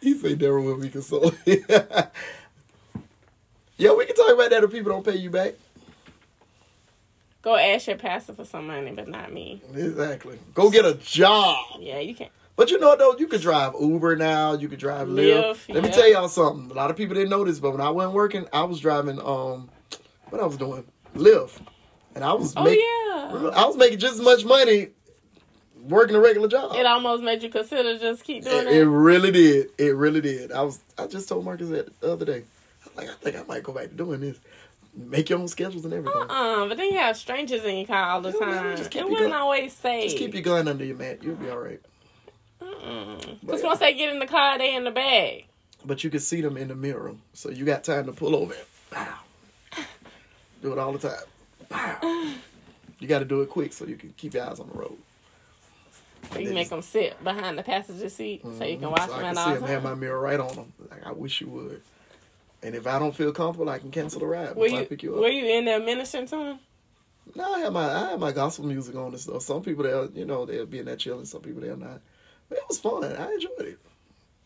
[0.00, 1.36] he said never will be consoled.
[1.46, 1.52] yeah,
[3.92, 5.54] we can talk about that if people don't pay you back.
[7.44, 9.62] Go ask your pastor for some money, but not me.
[9.74, 10.38] Exactly.
[10.54, 11.58] Go get a job.
[11.78, 12.32] Yeah, you can't.
[12.56, 14.54] But you know what though, you could drive Uber now.
[14.54, 15.72] You could drive Lyft.
[15.74, 16.70] Let me tell y'all something.
[16.70, 19.18] A lot of people didn't know this, but when I wasn't working, I was driving.
[19.20, 19.68] Um,
[20.30, 20.84] what I was doing,
[21.14, 21.60] Lyft,
[22.14, 22.80] and I was Oh making.
[22.82, 23.50] yeah.
[23.54, 24.88] I was making just as much money
[25.82, 26.74] working a regular job.
[26.76, 28.76] It almost made you consider just keep doing It, it.
[28.82, 29.70] it really did.
[29.76, 30.50] It really did.
[30.50, 30.80] I was.
[30.96, 32.42] I just told Marcus that the other day.
[32.84, 34.38] I was like, I think I might go back to doing this.
[34.96, 36.22] Make your own schedules and everything.
[36.22, 38.76] Uh-uh, but then you have strangers in your car all the Yeah, time.
[38.76, 40.04] just keep It wasn't gun- always safe.
[40.04, 41.22] Just keep your gun under your mat.
[41.22, 41.80] You'll be all right.
[42.60, 45.46] Because But- once they get in the car, they in the bag.
[45.84, 48.54] But you can see them in the mirror, so you got time to pull over.
[48.94, 49.18] Wow.
[50.62, 51.20] Do it all the time.
[51.70, 52.34] Wow.
[53.00, 54.96] You got to do it quick so you can keep your eyes on the road.
[56.32, 59.10] So you make them sit behind the passenger seat so you can watch Mm-hmm.
[59.10, 60.72] so them I at can all see them have my mirror right on them.
[60.90, 61.82] Like I wish you would.
[62.64, 64.86] And if I don't feel comfortable, I can cancel the ride Were before I you,
[64.86, 65.20] pick you up.
[65.20, 66.58] were you in there ministering to them?
[67.34, 69.42] No, I have my I have my gospel music on and stuff.
[69.42, 71.26] Some people they'll you know they'll be in that chilling.
[71.26, 72.00] Some people they'll not.
[72.48, 73.04] But it was fun.
[73.04, 73.78] I enjoyed it.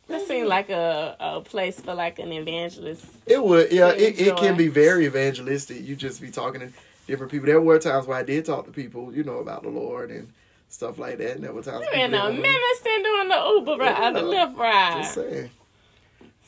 [0.09, 0.49] That seemed mm-hmm.
[0.49, 3.05] like a, a place for like an evangelist.
[3.27, 3.91] It would, yeah.
[3.91, 5.83] It, it can be very evangelistic.
[5.87, 6.71] You just be talking to
[7.07, 7.47] different people.
[7.47, 10.33] There were times where I did talk to people, you know, about the Lord and
[10.69, 11.33] stuff like that.
[11.37, 14.15] And there were times You people in a didn't want- minister doing the Uber ride,
[14.15, 14.47] the Yeah.
[14.47, 15.03] Lyft ride.
[15.03, 15.51] Just saying.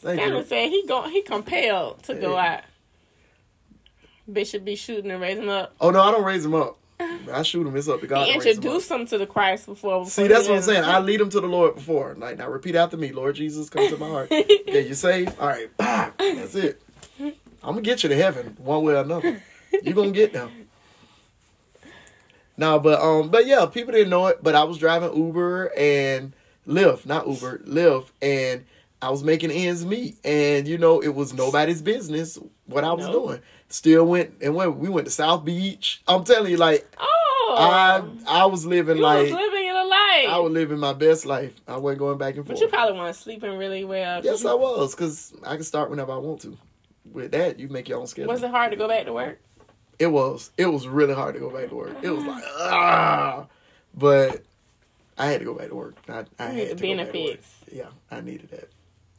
[0.05, 0.43] You.
[0.45, 2.47] said he go he compelled to go Hey.
[2.49, 2.61] out.
[4.31, 5.75] Bishop be shooting and raising up.
[5.81, 6.79] Oh no, I don't raise them up.
[7.33, 7.75] I shoot them.
[7.77, 8.27] It's up to God.
[8.27, 8.57] He to raise 'em up.
[8.65, 10.01] introduced them to the Christ before.
[10.01, 10.85] before See, that's what I'm saying.
[10.85, 12.15] I lead them to the Lord before.
[12.17, 13.13] Like now, repeat after me.
[13.13, 14.31] Lord Jesus, come to my heart.
[14.71, 15.37] Okay, you saved?
[15.41, 16.81] All right, bah, that's it.
[17.19, 19.43] I'm gonna get you to heaven one way or another.
[19.83, 20.69] You're gonna get them.
[22.57, 24.43] No, but um, but yeah, people didn't know it.
[24.43, 26.33] But I was driving Uber and
[26.69, 28.65] Lyft, not Uber, Lyft, and
[29.03, 30.17] I was making ends meet.
[30.25, 33.41] And you know, it was nobody's business what I was doing.
[33.69, 34.77] Still went and went.
[34.77, 36.03] We went to South Beach.
[36.09, 38.03] I'm telling you, like Oh, I
[38.43, 40.27] I was living you like was living in a life.
[40.29, 41.53] I was living my best life.
[41.67, 42.59] I wasn't going back and forth.
[42.59, 44.23] but you probably weren't sleeping really well.
[44.25, 46.57] yes, I was, because I can start whenever I want to.
[47.13, 48.31] With that, you make your own schedule.
[48.33, 49.41] Was it hard to go back to work?
[49.99, 50.51] It was.
[50.57, 51.97] It was really hard to go back to work.
[52.03, 53.47] It was like ah,
[53.95, 54.43] but
[55.19, 55.95] I had to go back to work.
[56.09, 57.13] I, I had the to go back to work.
[57.13, 57.55] benefits.
[57.73, 58.69] Yeah, I needed that.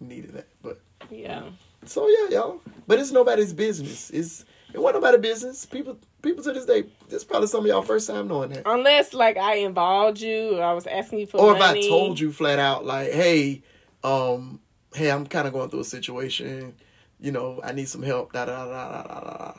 [0.02, 0.48] Needed that.
[0.64, 1.44] But Yeah.
[1.86, 2.62] so yeah, y'all.
[2.88, 4.10] But it's nobody's business.
[4.10, 5.66] It's it wasn't nobody's business.
[5.66, 6.84] People people to this day.
[7.08, 8.64] This is probably some of y'all first time knowing that.
[8.66, 11.62] Unless like I involved you, or I was asking you for or if.
[11.62, 13.62] I told you flat out, like, hey,
[14.04, 14.60] um,
[14.96, 16.74] hey, I'm kind of going through a situation,
[17.20, 19.38] you know, I need some help, da da da da da da.
[19.38, 19.54] da.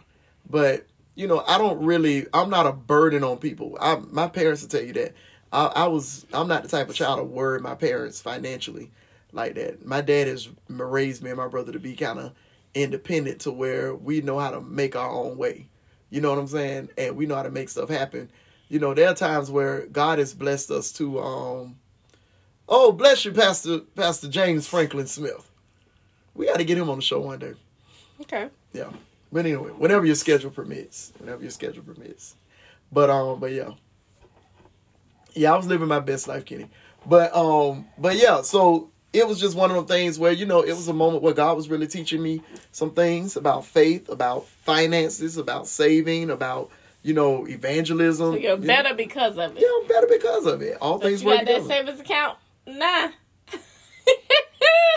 [0.51, 3.76] But you know, I don't really, I'm not a burden on people.
[3.80, 5.14] I, my parents will tell you that.
[5.53, 8.90] I, I was, I'm not the type of child to worry my parents financially
[9.33, 9.85] like that.
[9.85, 12.33] My dad has raised me and my brother to be kind of
[12.74, 15.66] independent to where we know how to make our own way.
[16.11, 16.91] You know what I'm saying?
[16.99, 18.30] And we know how to make stuff happen.
[18.68, 21.76] You know, there are times where God has blessed us to um
[22.68, 25.51] Oh, bless you, Pastor Pastor James Franklin Smith.
[26.35, 27.55] We gotta get him on the show one day.
[28.20, 28.49] Okay.
[28.72, 28.91] Yeah.
[29.33, 31.12] But anyway, whenever your schedule permits.
[31.18, 32.37] Whenever your schedule permits.
[32.91, 33.70] But um, but yeah.
[35.35, 36.68] Yeah, I was living my best life, Kenny.
[37.07, 40.61] But um, but yeah, so it was just one of those things where, you know,
[40.63, 44.47] it was a moment where God was really teaching me some things about faith, about
[44.47, 46.71] finances, about saving, about,
[47.03, 48.33] you know, evangelism.
[48.35, 48.67] So you're you know.
[48.67, 49.61] better because of it.
[49.61, 50.79] Yeah, I'm better because of it.
[50.81, 52.39] All But things you work got that savings account?
[52.67, 53.09] Nah.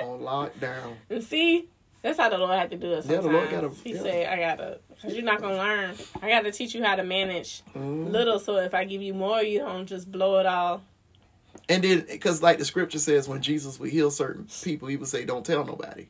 [0.04, 0.96] On lockdown.
[1.10, 1.68] and see,
[2.02, 4.02] that's how the Lord had to do it Yeah, the Lord gotta- he yeah.
[4.02, 5.96] said, I gotta, because you're not going to learn.
[6.22, 8.12] I got to teach you how to manage Mhm.
[8.12, 10.84] little so if I give you more, you don't just blow it all.
[11.68, 15.08] And then, because like the scripture says, when Jesus would heal certain people, he would
[15.10, 16.08] say, "Don't tell nobody."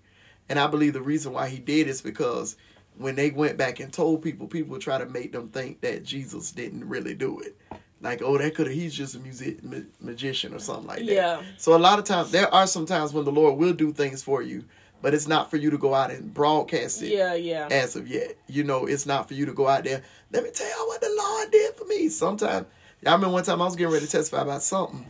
[0.50, 2.56] And I believe the reason why he did is because
[2.98, 6.04] when they went back and told people, people would try to make them think that
[6.04, 7.56] Jesus didn't really do it.
[8.02, 11.06] Like, oh, that could have he's just a music ma- magician or something like that.
[11.06, 11.42] Yeah.
[11.58, 14.22] So a lot of times there are some times when the Lord will do things
[14.22, 14.66] for you,
[15.02, 17.68] but it's not for you to go out and broadcast it Yeah, yeah.
[17.72, 18.38] as of yet.
[18.48, 20.04] You know, it's not for you to go out there.
[20.32, 22.10] Let me tell y'all what the Lord did for me.
[22.10, 22.68] Sometimes
[23.06, 25.06] I remember one time I was getting ready to testify about something,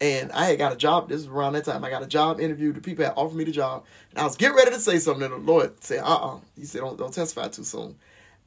[0.00, 1.08] and I had got a job.
[1.08, 1.84] This was around that time.
[1.84, 2.72] I got a job interview.
[2.72, 5.22] The people had offered me the job, and I was getting ready to say something.
[5.22, 7.96] And the Lord said, "Uh, uh He said, "Don't don't testify too soon."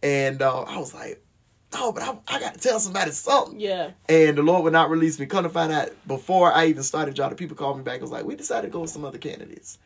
[0.04, 1.24] And uh, I was like,
[1.74, 3.92] "Oh, but I, I got to tell somebody something." Yeah.
[4.10, 5.26] And the Lord would not release me.
[5.26, 7.96] Come to find out, before I even started job, the people called me back.
[7.96, 9.80] and was like, "We decided to go with some other candidates."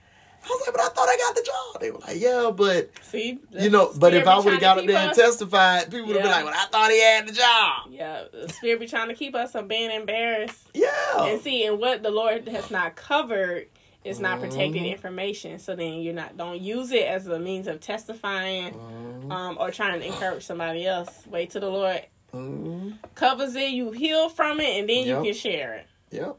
[0.44, 2.90] I was like, "But I thought I got the job." They were like, "Yeah, but."
[3.04, 3.40] See?
[3.52, 6.26] You know, but if I would have got up there and testified, people would have
[6.26, 6.32] Yeah.
[6.38, 9.14] been like, "Well, I thought he had the job." Yeah, the spirit be trying to
[9.14, 10.68] keep us from being embarrassed.
[10.74, 10.90] Yeah.
[11.26, 13.68] And see, and what the Lord has not covered
[14.04, 14.92] is not protected Mhm.
[14.92, 15.60] information.
[15.60, 19.32] So then you're not don't use it as a means of testifying Mhm.
[19.32, 21.10] um, or trying to encourage somebody else.
[21.28, 22.02] Wait till the Lord
[22.34, 22.98] Mhm.
[23.14, 25.18] covers it, you heal from it, and then Yep.
[25.20, 25.86] you can share it.
[26.10, 26.36] Yep.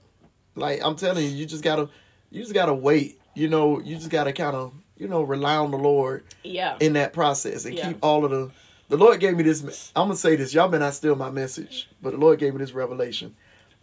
[0.57, 1.89] Like I'm telling you, you just gotta,
[2.31, 3.21] you just gotta wait.
[3.35, 6.77] You know, you just gotta kind of, you know, rely on the Lord Yeah.
[6.81, 7.89] in that process and Yeah.
[7.89, 8.51] keep all of the.
[8.89, 9.63] The Lord gave me this.
[9.97, 10.53] I'm gonna say this.
[10.53, 13.35] Y'all may not steal my message, but the Lord gave me this revelation.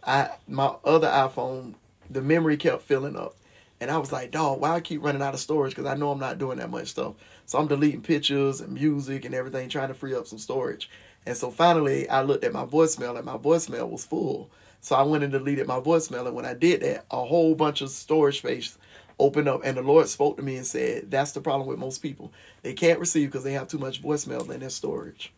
[0.04, 1.74] I my other iPhone,
[2.08, 3.34] the memory kept filling up,
[3.80, 5.74] and I was like, "Dog, why I keep running out of storage?
[5.74, 7.14] Because I know I'm not doing that much stuff.
[7.44, 10.88] So I'm deleting pictures and music and everything, trying to free up some storage.
[11.26, 14.48] And so finally, I looked at my voicemail, and my voicemail was full.
[14.80, 17.80] So I went and deleted my voicemail, and when I did that, a whole bunch
[17.82, 18.78] of storage space
[19.20, 21.98] opened up, and the Lord spoke to me and said, "That's the problem with most
[22.02, 22.32] people.
[22.62, 25.32] They can't receive because they have too much voicemail in their storage."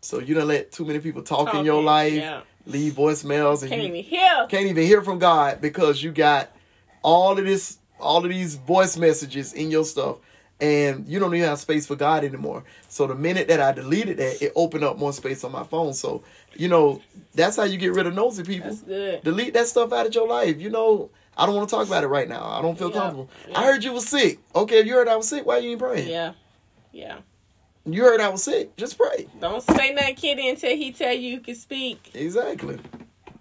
[0.00, 2.40] So you don't let too many people talk in your life, yeah.
[2.66, 4.46] leave voicemails, and Can't you even hear.
[4.48, 6.50] can't even hear from God because you got
[7.02, 10.16] all of this, all of these voice messages in your stuff,
[10.60, 12.64] and you don't even have space for God anymore.
[12.88, 15.94] So the minute that I deleted that, it opened up more space on my phone.
[15.94, 17.00] So you know
[17.34, 18.70] that's how you get rid of nosy people.
[18.70, 19.22] That's good.
[19.22, 20.60] Delete that stuff out of your life.
[20.60, 22.44] You know, I don't want to talk about it right now.
[22.44, 23.30] I don't feel Yeah, comfortable.
[23.48, 23.58] yeah.
[23.60, 24.38] I heard you was sick.
[24.54, 26.08] Okay, if you heard I was sick, why you ain't praying?
[26.08, 26.32] Yeah.
[26.92, 27.18] Yeah.
[27.84, 28.76] You heard I was sick.
[28.76, 29.26] Just pray.
[29.40, 32.10] Don't say nothing, kitty, until he tell you you can speak.
[32.14, 32.78] Exactly.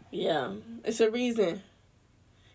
[0.09, 1.61] Yeah, it's a reason.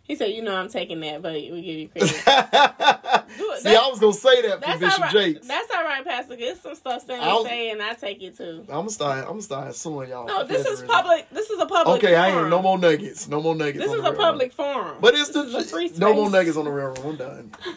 [0.06, 2.10] He said, "You know, I'm taking that, but we give you credit."
[3.58, 5.12] See, I was gonna say that for Bishop right.
[5.12, 5.46] Jakes.
[5.48, 6.36] That's all right, Pastor.
[6.36, 8.60] Get some stuff saying say, and I take it too.
[8.68, 9.18] I'm gonna start.
[9.20, 10.26] I'm gonna start suing y'all.
[10.26, 11.28] No, this is public.
[11.30, 12.04] This is a public.
[12.04, 12.44] Okay, I forum.
[12.44, 13.28] ain't no more nuggets.
[13.28, 13.78] No more nuggets.
[13.78, 14.96] This on is the a public forum.
[15.00, 16.98] But it's This is a free the no more nuggets on the railroad.
[17.04, 17.52] I'm done.
[17.66, 17.74] I'm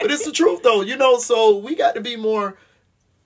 [0.00, 1.18] but it's the truth though, you know.
[1.18, 2.56] So we got to be more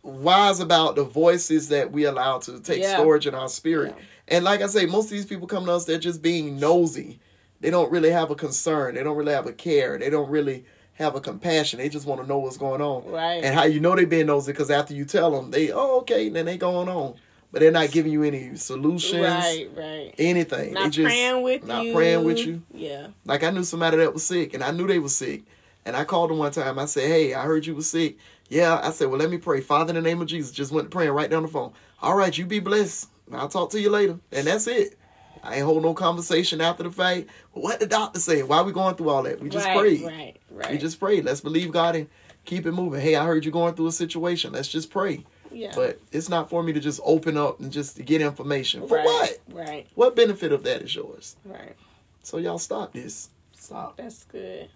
[0.03, 2.97] wise about the voices that we allow to take Yeah.
[2.97, 3.95] storage in our spirit.
[3.97, 4.05] Yeah.
[4.37, 7.21] And like I say, most of these people come to us, they're just being nosy.
[7.65, 8.95] They don't really have a concern.
[8.95, 9.97] They don't really have a care.
[9.99, 11.79] They don't really have a compassion.
[11.79, 13.11] They just want to know what's going on.
[13.11, 13.43] Right.
[13.43, 16.29] And how you know they being nosy because after you tell them, they oh okay,
[16.29, 17.15] then they going on,
[17.51, 20.15] but they're not giving you any solutions, Right, right.
[20.19, 20.75] anything.
[20.75, 21.93] Not they just praying with not you.
[21.93, 22.61] Not praying with you.
[22.75, 23.07] Yeah.
[23.25, 25.45] Like I knew somebody that was sick, and I knew they was sick.
[25.87, 26.79] And I called them one time.
[26.79, 28.19] I said, "Hey, I heard you was sick."
[28.51, 30.91] Yeah, I said, "Well, let me pray." Father, in the name of Jesus, just went
[30.91, 31.73] praying right down the phone.
[32.03, 33.09] All right, you be blessed.
[33.33, 34.99] I'll talk to you later, and that's it.
[35.45, 37.29] I ain't hold no conversation after the fact.
[37.53, 38.49] Well, what the doctor said?
[38.49, 39.41] Why we going through all that?
[39.41, 40.03] We just right, prayed.
[40.03, 40.71] Right, right.
[40.73, 41.25] We just prayed.
[41.25, 42.09] Let's believe God and
[42.45, 43.01] keep it moving.
[43.01, 44.53] Hey, I heard you going through a situation.
[44.53, 45.25] Let's just pray.
[45.53, 45.73] yeah.
[45.75, 48.87] But it's not for me to just open up and just to get information.
[48.89, 49.39] For right, what?
[49.53, 51.37] Right, What benefit of that is yours?
[51.45, 51.77] right.
[52.23, 53.29] So y'all stop this.
[53.53, 53.99] Stop.
[53.99, 54.69] That's good.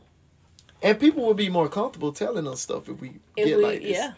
[0.82, 3.80] And people would be more comfortable telling us stuff if we If get we, like
[3.82, 3.90] this.
[3.96, 4.12] yeah,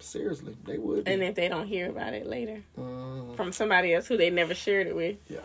[0.00, 1.04] Seriously, they would.
[1.04, 1.12] Be.
[1.12, 3.36] and if they don't hear about it later Mhm.
[3.36, 5.40] from somebody else who they never shared it with, Yeah.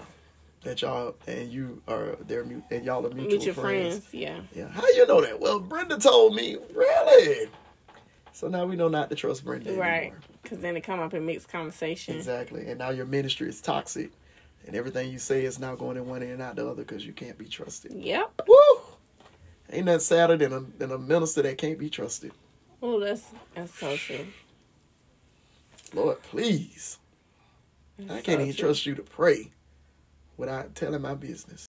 [0.64, 3.97] That y'all and you are their and y'all are mutual, mutual friends.
[4.08, 4.14] friends.
[4.14, 4.39] Yeah.
[4.56, 4.68] Yeah.
[4.70, 5.39] How you know that?
[5.39, 6.58] Well, Brenda told me.
[6.74, 7.49] Really?
[8.34, 9.97] So now we know not to trust Brenda Right.
[10.08, 10.20] anymore.
[10.41, 12.16] Because then it come up in mixed conversation.
[12.16, 12.66] Exactly.
[12.68, 14.10] And now your ministry is toxic,
[14.66, 17.06] and everything you say is now going in one ear and out the other because
[17.06, 17.93] you can't be trusted.
[17.93, 18.41] Yep.
[18.47, 18.56] Woo!
[19.72, 22.32] Ain't nothing sadder than a than a minister that can't be trusted.
[22.82, 24.26] Oh, that's that's so true.
[25.96, 27.00] Lord, please.
[27.98, 28.66] That's I can't so even true.
[28.68, 29.52] trust you to pray
[30.38, 31.66] without telling my business.